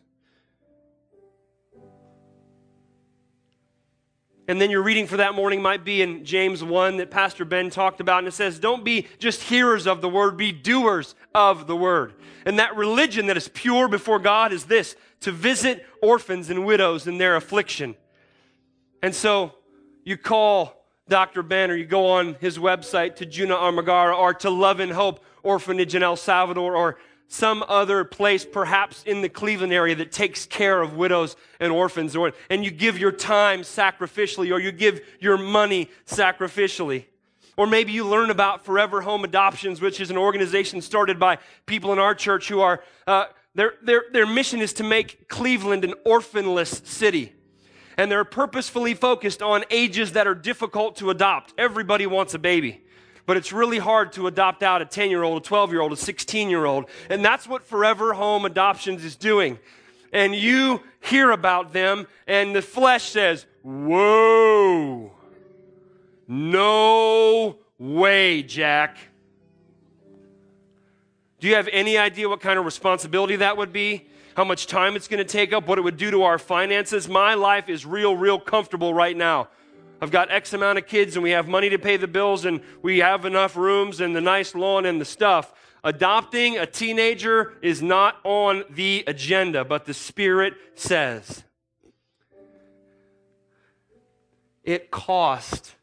And 4.47 4.59
then 4.59 4.69
your 4.69 4.81
reading 4.81 5.07
for 5.07 5.17
that 5.17 5.35
morning 5.35 5.61
might 5.61 5.85
be 5.85 6.01
in 6.01 6.25
James 6.25 6.63
1 6.63 6.97
that 6.97 7.11
Pastor 7.11 7.45
Ben 7.45 7.69
talked 7.69 8.01
about. 8.01 8.19
And 8.19 8.27
it 8.27 8.33
says, 8.33 8.59
Don't 8.59 8.83
be 8.83 9.07
just 9.19 9.43
hearers 9.43 9.87
of 9.87 10.01
the 10.01 10.09
word, 10.09 10.35
be 10.35 10.51
doers 10.51 11.15
of 11.33 11.67
the 11.67 11.75
word. 11.75 12.13
And 12.45 12.59
that 12.59 12.75
religion 12.75 13.27
that 13.27 13.37
is 13.37 13.47
pure 13.47 13.87
before 13.87 14.19
God 14.19 14.51
is 14.53 14.65
this 14.65 14.95
to 15.21 15.31
visit 15.31 15.85
orphans 16.01 16.49
and 16.49 16.65
widows 16.65 17.07
in 17.07 17.17
their 17.17 17.35
affliction. 17.35 17.95
And 19.03 19.13
so 19.13 19.53
you 20.03 20.17
call 20.17 20.85
Dr. 21.07 21.43
Ben 21.43 21.69
or 21.69 21.75
you 21.75 21.85
go 21.85 22.07
on 22.07 22.35
his 22.39 22.57
website 22.57 23.17
to 23.17 23.25
Juna 23.25 23.55
Armagara 23.55 24.17
or 24.17 24.33
to 24.35 24.49
Love 24.49 24.79
and 24.79 24.91
Hope 24.91 25.23
Orphanage 25.43 25.95
in 25.95 26.03
El 26.03 26.15
Salvador 26.15 26.75
or 26.75 26.97
some 27.27 27.63
other 27.69 28.03
place, 28.03 28.45
perhaps 28.45 29.03
in 29.03 29.21
the 29.21 29.29
Cleveland 29.29 29.71
area, 29.71 29.95
that 29.95 30.11
takes 30.11 30.45
care 30.45 30.82
of 30.82 30.97
widows 30.97 31.38
and 31.61 31.71
orphans, 31.71 32.13
or, 32.13 32.34
and 32.49 32.65
you 32.65 32.71
give 32.71 32.99
your 32.99 33.13
time 33.13 33.61
sacrificially, 33.61 34.53
or 34.53 34.59
you 34.59 34.69
give 34.69 34.99
your 35.21 35.38
money 35.38 35.89
sacrificially. 36.05 37.05
Or 37.58 37.68
maybe 37.68 37.91
you 37.91 38.08
learn 38.08 38.30
about 38.30 38.66
Forever 38.66 39.02
Home 39.02 39.24
Adoptions, 39.24 39.82
which 39.82 39.99
is 39.99 40.10
an 40.10 40.18
organization 40.18 40.82
started 40.82 41.20
by 41.20 41.38
people 41.66 41.91
in 41.91 41.99
our 41.99 42.16
church 42.16 42.47
who 42.47 42.62
are, 42.62 42.82
uh, 43.08 43.26
their, 43.56 43.74
their, 43.84 44.06
their 44.12 44.26
mission 44.26 44.62
is 44.62 44.74
to 44.74 44.84
make 44.84 45.28
Cleveland 45.28 45.84
an 45.84 45.93
orphanless 46.06 46.82
city. 46.86 47.34
And 47.97 48.10
they're 48.10 48.24
purposefully 48.24 48.93
focused 48.93 49.41
on 49.41 49.66
ages 49.70 50.14
that 50.14 50.28
are 50.28 50.36
difficult 50.36 50.95
to 50.97 51.10
adopt. 51.10 51.54
Everybody 51.58 52.08
wants 52.08 52.34
a 52.34 52.39
baby 52.39 52.82
but 53.26 53.38
it's 53.38 53.54
really 53.54 53.78
hard 53.78 54.12
to 54.14 54.28
adopt 54.28 54.64
out 54.64 54.82
a 54.82 54.86
10 54.86 55.10
year 55.10 55.24
old, 55.24 55.41
a 55.41 55.45
12 55.45 55.72
year 55.72 55.82
old, 55.82 55.93
a 55.93 55.95
16 55.95 56.49
year 56.49 56.66
old. 56.66 56.86
And 57.10 57.24
that's 57.24 57.47
what 57.47 57.66
Forever 57.66 58.14
Home 58.14 58.45
Adoptions 58.45 59.06
is 59.06 59.16
doing. 59.16 59.60
And 60.12 60.36
you 60.36 60.82
hear 60.99 61.32
about 61.32 61.72
them, 61.72 62.08
and 62.28 62.54
the 62.56 62.62
flesh 62.62 63.10
says, 63.10 63.45
Whoa, 63.64 65.11
no 66.32 67.57
way, 67.77 68.41
Jack. 68.41 68.95
Do 71.41 71.49
you 71.49 71.55
have 71.55 71.67
any 71.73 71.97
idea 71.97 72.29
what 72.29 72.39
kind 72.39 72.57
of 72.57 72.63
responsibility 72.63 73.36
that 73.36 73.57
would 73.57 73.73
be? 73.73 74.07
How 74.38 74.45
much 74.45 74.67
time 74.67 74.95
it's 74.95 75.09
going 75.09 75.17
to 75.17 75.29
take 75.29 75.51
up? 75.51 75.67
What 75.67 75.77
it 75.77 75.82
would 75.82 75.97
do 75.97 76.09
to 76.09 76.23
our 76.23 76.39
finances? 76.39 77.09
My 77.09 77.34
life 77.34 77.67
is 77.67 77.86
real, 77.86 78.15
real 78.15 78.39
comfortable 78.39 78.93
right 78.93 79.17
now. 79.17 79.49
I've 80.01 80.09
got 80.09 80.32
X 80.32 80.53
amount 80.53 80.77
of 80.77 80.88
kids 80.88 81.17
and 81.17 81.23
we 81.23 81.32
have 81.32 81.49
money 81.49 81.67
to 81.67 81.77
pay 81.77 81.97
the 81.97 82.07
bills 82.07 82.45
and 82.45 82.61
we 82.82 82.99
have 82.99 83.25
enough 83.25 83.57
rooms 83.57 83.99
and 83.99 84.15
the 84.15 84.21
nice 84.21 84.55
lawn 84.55 84.86
and 84.86 85.01
the 85.01 85.05
stuff. 85.05 85.53
Adopting 85.84 86.57
a 86.57 86.65
teenager 86.65 87.57
is 87.61 87.82
not 87.82 88.15
on 88.23 88.63
the 88.69 89.03
agenda, 89.05 89.65
but 89.65 89.84
the 89.84 89.93
Spirit 89.93 90.53
says 90.75 91.43
it 94.63 94.91
cost 94.91 95.75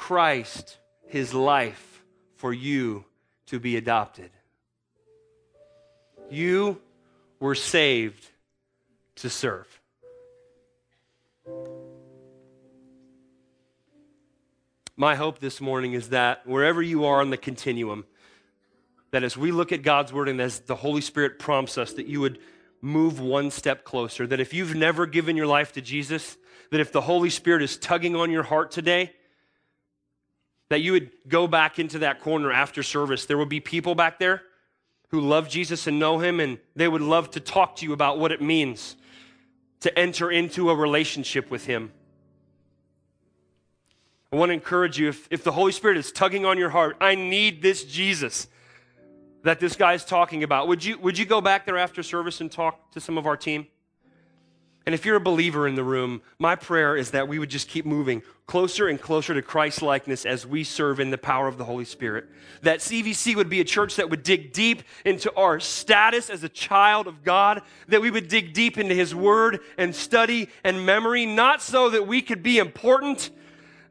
Christ 0.00 0.78
his 1.08 1.34
life 1.34 2.02
for 2.36 2.54
you 2.54 3.04
to 3.48 3.60
be 3.60 3.76
adopted. 3.76 4.30
You 6.30 6.80
were 7.38 7.54
saved 7.54 8.26
to 9.16 9.28
serve. 9.28 9.68
My 14.96 15.16
hope 15.16 15.38
this 15.38 15.60
morning 15.60 15.92
is 15.92 16.08
that 16.08 16.46
wherever 16.46 16.80
you 16.80 17.04
are 17.04 17.20
on 17.20 17.28
the 17.28 17.36
continuum, 17.36 18.06
that 19.10 19.22
as 19.22 19.36
we 19.36 19.52
look 19.52 19.70
at 19.70 19.82
God's 19.82 20.14
word 20.14 20.30
and 20.30 20.40
as 20.40 20.60
the 20.60 20.76
Holy 20.76 21.02
Spirit 21.02 21.38
prompts 21.38 21.76
us, 21.76 21.92
that 21.92 22.06
you 22.06 22.22
would 22.22 22.38
move 22.80 23.20
one 23.20 23.50
step 23.50 23.84
closer. 23.84 24.26
That 24.26 24.40
if 24.40 24.54
you've 24.54 24.74
never 24.74 25.04
given 25.04 25.36
your 25.36 25.46
life 25.46 25.72
to 25.74 25.82
Jesus, 25.82 26.38
that 26.70 26.80
if 26.80 26.90
the 26.90 27.02
Holy 27.02 27.28
Spirit 27.28 27.62
is 27.62 27.76
tugging 27.76 28.16
on 28.16 28.30
your 28.30 28.44
heart 28.44 28.70
today, 28.70 29.12
that 30.70 30.80
you 30.80 30.92
would 30.92 31.10
go 31.28 31.46
back 31.46 31.78
into 31.78 31.98
that 31.98 32.20
corner 32.20 32.50
after 32.50 32.82
service. 32.82 33.26
There 33.26 33.36
will 33.36 33.44
be 33.44 33.60
people 33.60 33.94
back 33.94 34.18
there 34.18 34.42
who 35.08 35.20
love 35.20 35.48
Jesus 35.48 35.86
and 35.86 35.98
know 35.98 36.20
him, 36.20 36.40
and 36.40 36.58
they 36.76 36.88
would 36.88 37.02
love 37.02 37.32
to 37.32 37.40
talk 37.40 37.76
to 37.76 37.86
you 37.86 37.92
about 37.92 38.18
what 38.18 38.32
it 38.32 38.40
means 38.40 38.96
to 39.80 39.98
enter 39.98 40.30
into 40.30 40.70
a 40.70 40.74
relationship 40.74 41.50
with 41.50 41.66
him. 41.66 41.92
I 44.32 44.36
want 44.36 44.50
to 44.50 44.54
encourage 44.54 44.98
you 44.98 45.08
if, 45.08 45.26
if 45.30 45.42
the 45.42 45.50
Holy 45.50 45.72
Spirit 45.72 45.96
is 45.96 46.12
tugging 46.12 46.46
on 46.46 46.56
your 46.56 46.70
heart, 46.70 46.96
I 47.00 47.16
need 47.16 47.62
this 47.62 47.84
Jesus 47.84 48.46
that 49.42 49.58
this 49.58 49.74
guy 49.74 49.94
is 49.94 50.04
talking 50.04 50.44
about. 50.44 50.68
Would 50.68 50.84
you, 50.84 50.98
would 50.98 51.18
you 51.18 51.24
go 51.24 51.40
back 51.40 51.66
there 51.66 51.78
after 51.78 52.02
service 52.02 52.40
and 52.40 52.52
talk 52.52 52.92
to 52.92 53.00
some 53.00 53.18
of 53.18 53.26
our 53.26 53.36
team? 53.36 53.66
And 54.86 54.94
if 54.94 55.04
you're 55.04 55.16
a 55.16 55.20
believer 55.20 55.66
in 55.66 55.74
the 55.74 55.84
room, 55.84 56.22
my 56.38 56.56
prayer 56.56 56.96
is 56.96 57.10
that 57.12 57.26
we 57.26 57.38
would 57.38 57.50
just 57.50 57.68
keep 57.68 57.86
moving 57.86 58.22
closer 58.50 58.88
and 58.88 59.00
closer 59.00 59.32
to 59.32 59.42
Christ 59.42 59.80
likeness 59.80 60.26
as 60.26 60.44
we 60.44 60.64
serve 60.64 60.98
in 60.98 61.12
the 61.12 61.16
power 61.16 61.46
of 61.46 61.56
the 61.56 61.64
Holy 61.64 61.84
Spirit. 61.84 62.24
That 62.62 62.80
CVC 62.80 63.36
would 63.36 63.48
be 63.48 63.60
a 63.60 63.64
church 63.64 63.94
that 63.94 64.10
would 64.10 64.24
dig 64.24 64.52
deep 64.52 64.82
into 65.04 65.32
our 65.36 65.60
status 65.60 66.28
as 66.28 66.42
a 66.42 66.48
child 66.48 67.06
of 67.06 67.22
God, 67.22 67.62
that 67.86 68.00
we 68.00 68.10
would 68.10 68.26
dig 68.26 68.52
deep 68.52 68.76
into 68.76 68.92
His 68.92 69.14
Word 69.14 69.60
and 69.78 69.94
study 69.94 70.48
and 70.64 70.84
memory, 70.84 71.26
not 71.26 71.62
so 71.62 71.90
that 71.90 72.08
we 72.08 72.20
could 72.22 72.42
be 72.42 72.58
important, 72.58 73.30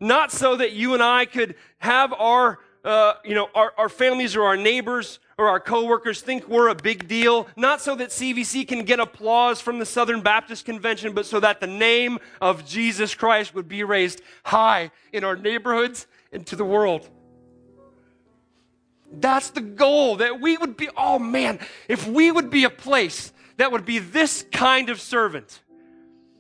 not 0.02 0.30
so 0.30 0.58
that 0.58 0.74
you 0.74 0.94
and 0.94 1.02
I 1.02 1.24
could 1.24 1.56
have 1.78 2.12
our, 2.12 2.60
uh, 2.84 3.14
you 3.24 3.36
know, 3.36 3.48
our, 3.56 3.74
our 3.78 3.88
families 3.88 4.36
or 4.36 4.44
our 4.44 4.58
neighbors 4.58 5.20
or 5.40 5.48
our 5.48 5.60
coworkers 5.62 6.20
think 6.20 6.50
we're 6.50 6.68
a 6.68 6.76
big 6.76 7.08
deal, 7.08 7.48
not 7.56 7.80
so 7.80 7.96
that 7.96 8.10
CVC 8.10 8.68
can 8.68 8.84
get 8.84 9.00
applause 9.00 9.62
from 9.62 9.80
the 9.80 9.86
Southern 9.86 10.20
Baptist 10.20 10.66
Convention, 10.66 11.14
but 11.14 11.26
so 11.26 11.40
that 11.40 11.62
the 11.62 11.68
name 11.68 12.20
of 12.42 12.68
Jesus 12.68 13.16
Christ 13.16 13.56
would 13.56 13.70
be 13.70 13.84
raised 13.84 14.22
high 14.44 14.92
in 15.14 15.24
our 15.24 15.38
neighborhoods 15.38 16.08
and 16.34 16.46
to 16.48 16.58
the 16.58 16.66
world. 16.66 17.10
That's 19.14 19.52
the 19.52 19.62
goal, 19.62 20.18
that 20.18 20.42
we 20.42 20.58
would 20.58 20.76
be, 20.76 20.90
oh 20.98 21.18
man, 21.18 21.60
if 21.88 22.06
we 22.06 22.32
would 22.32 22.50
be 22.50 22.66
a 22.66 22.70
place 22.70 23.32
that 23.56 23.72
would 23.72 23.86
be 23.86 24.00
this 24.00 24.46
kind 24.52 24.90
of 24.90 25.00
servant, 25.00 25.62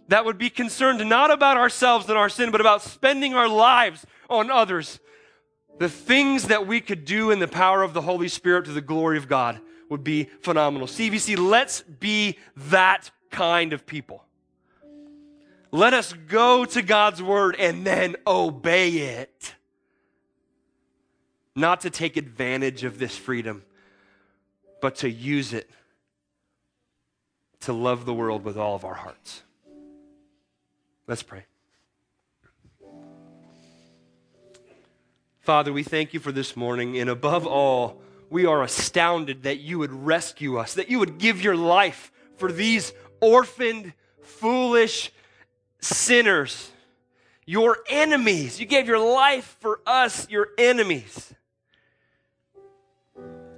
that 0.09 0.25
would 0.25 0.37
be 0.37 0.49
concerned 0.49 1.07
not 1.07 1.31
about 1.31 1.55
ourselves 1.55 2.09
and 2.09 2.17
our 2.17 2.29
sin, 2.29 2.51
but 2.51 2.59
about 2.59 2.81
spending 2.81 3.33
our 3.33 3.47
lives 3.47 4.05
on 4.29 4.51
others 4.51 4.99
the 5.79 5.89
things 5.89 6.47
that 6.47 6.67
we 6.67 6.81
could 6.81 7.05
do 7.05 7.31
in 7.31 7.39
the 7.39 7.47
power 7.47 7.81
of 7.83 7.93
the 7.93 8.01
Holy 8.01 8.27
Spirit 8.27 8.65
to 8.65 8.71
the 8.71 8.81
glory 8.81 9.17
of 9.17 9.27
God 9.27 9.59
would 9.89 10.03
be 10.03 10.25
phenomenal. 10.41 10.87
CVC, 10.87 11.37
let's 11.37 11.81
be 11.81 12.37
that 12.55 13.09
kind 13.31 13.73
of 13.73 13.85
people. 13.85 14.23
Let 15.71 15.93
us 15.93 16.13
go 16.13 16.65
to 16.65 16.81
God's 16.81 17.23
word 17.23 17.55
and 17.57 17.85
then 17.85 18.15
obey 18.27 18.89
it. 18.89 19.55
Not 21.55 21.81
to 21.81 21.89
take 21.89 22.17
advantage 22.17 22.83
of 22.83 22.99
this 22.99 23.15
freedom, 23.15 23.63
but 24.81 24.95
to 24.97 25.09
use 25.09 25.53
it 25.53 25.69
to 27.61 27.73
love 27.73 28.05
the 28.05 28.13
world 28.13 28.43
with 28.43 28.57
all 28.57 28.75
of 28.75 28.85
our 28.85 28.93
hearts. 28.93 29.43
Let's 31.07 31.23
pray. 31.23 31.45
Father, 35.49 35.73
we 35.73 35.81
thank 35.81 36.13
you 36.13 36.19
for 36.19 36.31
this 36.31 36.55
morning, 36.55 36.99
and 36.99 37.09
above 37.09 37.47
all, 37.47 37.99
we 38.29 38.45
are 38.45 38.61
astounded 38.61 39.41
that 39.41 39.57
you 39.57 39.79
would 39.79 39.91
rescue 39.91 40.59
us, 40.59 40.75
that 40.75 40.91
you 40.91 40.99
would 40.99 41.17
give 41.17 41.43
your 41.43 41.55
life 41.55 42.11
for 42.37 42.51
these 42.51 42.93
orphaned, 43.19 43.93
foolish 44.21 45.11
sinners, 45.81 46.69
your 47.47 47.79
enemies. 47.89 48.59
You 48.59 48.67
gave 48.67 48.87
your 48.87 48.99
life 48.99 49.57
for 49.59 49.79
us, 49.87 50.29
your 50.29 50.49
enemies. 50.59 51.33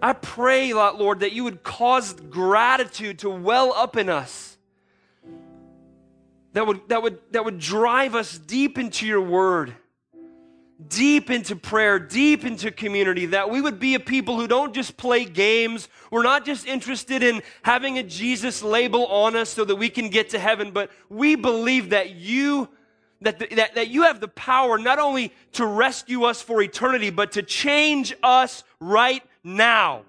I 0.01 0.13
pray, 0.13 0.71
Lord, 0.71 1.19
that 1.19 1.33
you 1.33 1.43
would 1.43 1.61
cause 1.61 2.13
gratitude 2.13 3.19
to 3.19 3.29
well 3.29 3.73
up 3.73 3.97
in 3.97 4.07
us. 4.07 4.57
That 6.53 6.65
would, 6.67 6.87
that 6.87 7.03
would, 7.03 7.19
that 7.31 7.43
would 7.43 7.59
drive 7.59 8.15
us 8.15 8.37
deep 8.37 8.77
into 8.77 9.05
your 9.05 9.19
word 9.19 9.75
deep 10.87 11.29
into 11.29 11.55
prayer, 11.55 11.99
deep 11.99 12.45
into 12.45 12.71
community, 12.71 13.27
that 13.27 13.49
we 13.49 13.61
would 13.61 13.79
be 13.79 13.95
a 13.95 13.99
people 13.99 14.39
who 14.39 14.47
don't 14.47 14.73
just 14.73 14.97
play 14.97 15.25
games. 15.25 15.89
We're 16.09 16.23
not 16.23 16.45
just 16.45 16.65
interested 16.65 17.23
in 17.23 17.41
having 17.61 17.97
a 17.97 18.03
Jesus 18.03 18.63
label 18.63 19.05
on 19.07 19.35
us 19.35 19.49
so 19.49 19.65
that 19.65 19.75
we 19.75 19.89
can 19.89 20.09
get 20.09 20.29
to 20.29 20.39
heaven, 20.39 20.71
but 20.71 20.91
we 21.09 21.35
believe 21.35 21.89
that 21.91 22.11
you. 22.11 22.69
That, 23.23 23.37
the, 23.37 23.45
that, 23.55 23.75
that 23.75 23.89
you 23.89 24.01
have 24.01 24.19
the 24.19 24.27
power 24.27 24.79
not 24.79 24.97
only 24.97 25.31
to 25.51 25.63
rescue 25.63 26.23
us 26.23 26.41
for 26.41 26.59
eternity, 26.59 27.11
but 27.11 27.33
to 27.33 27.43
change 27.43 28.15
us 28.23 28.63
right 28.79 29.21
now. 29.43 30.05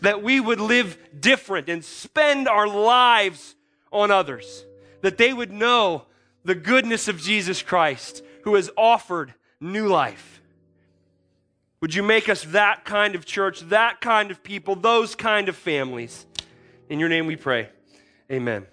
That 0.00 0.22
we 0.22 0.40
would 0.40 0.60
live 0.60 0.96
different 1.20 1.68
and 1.68 1.84
spend 1.84 2.48
our 2.48 2.66
lives 2.66 3.54
on 3.92 4.10
others. 4.10 4.64
That 5.02 5.18
they 5.18 5.34
would 5.34 5.52
know 5.52 6.06
the 6.42 6.54
goodness 6.54 7.06
of 7.06 7.20
Jesus 7.20 7.60
Christ 7.60 8.22
who 8.46 8.54
has 8.54 8.70
offered 8.76 9.34
new 9.60 9.88
life. 9.88 10.40
Would 11.80 11.96
you 11.96 12.04
make 12.04 12.28
us 12.28 12.44
that 12.44 12.84
kind 12.84 13.16
of 13.16 13.26
church, 13.26 13.58
that 13.62 14.00
kind 14.00 14.30
of 14.30 14.44
people, 14.44 14.76
those 14.76 15.16
kind 15.16 15.48
of 15.48 15.56
families? 15.56 16.26
In 16.88 17.00
your 17.00 17.08
name 17.08 17.26
we 17.26 17.34
pray. 17.34 17.70
Amen. 18.30 18.64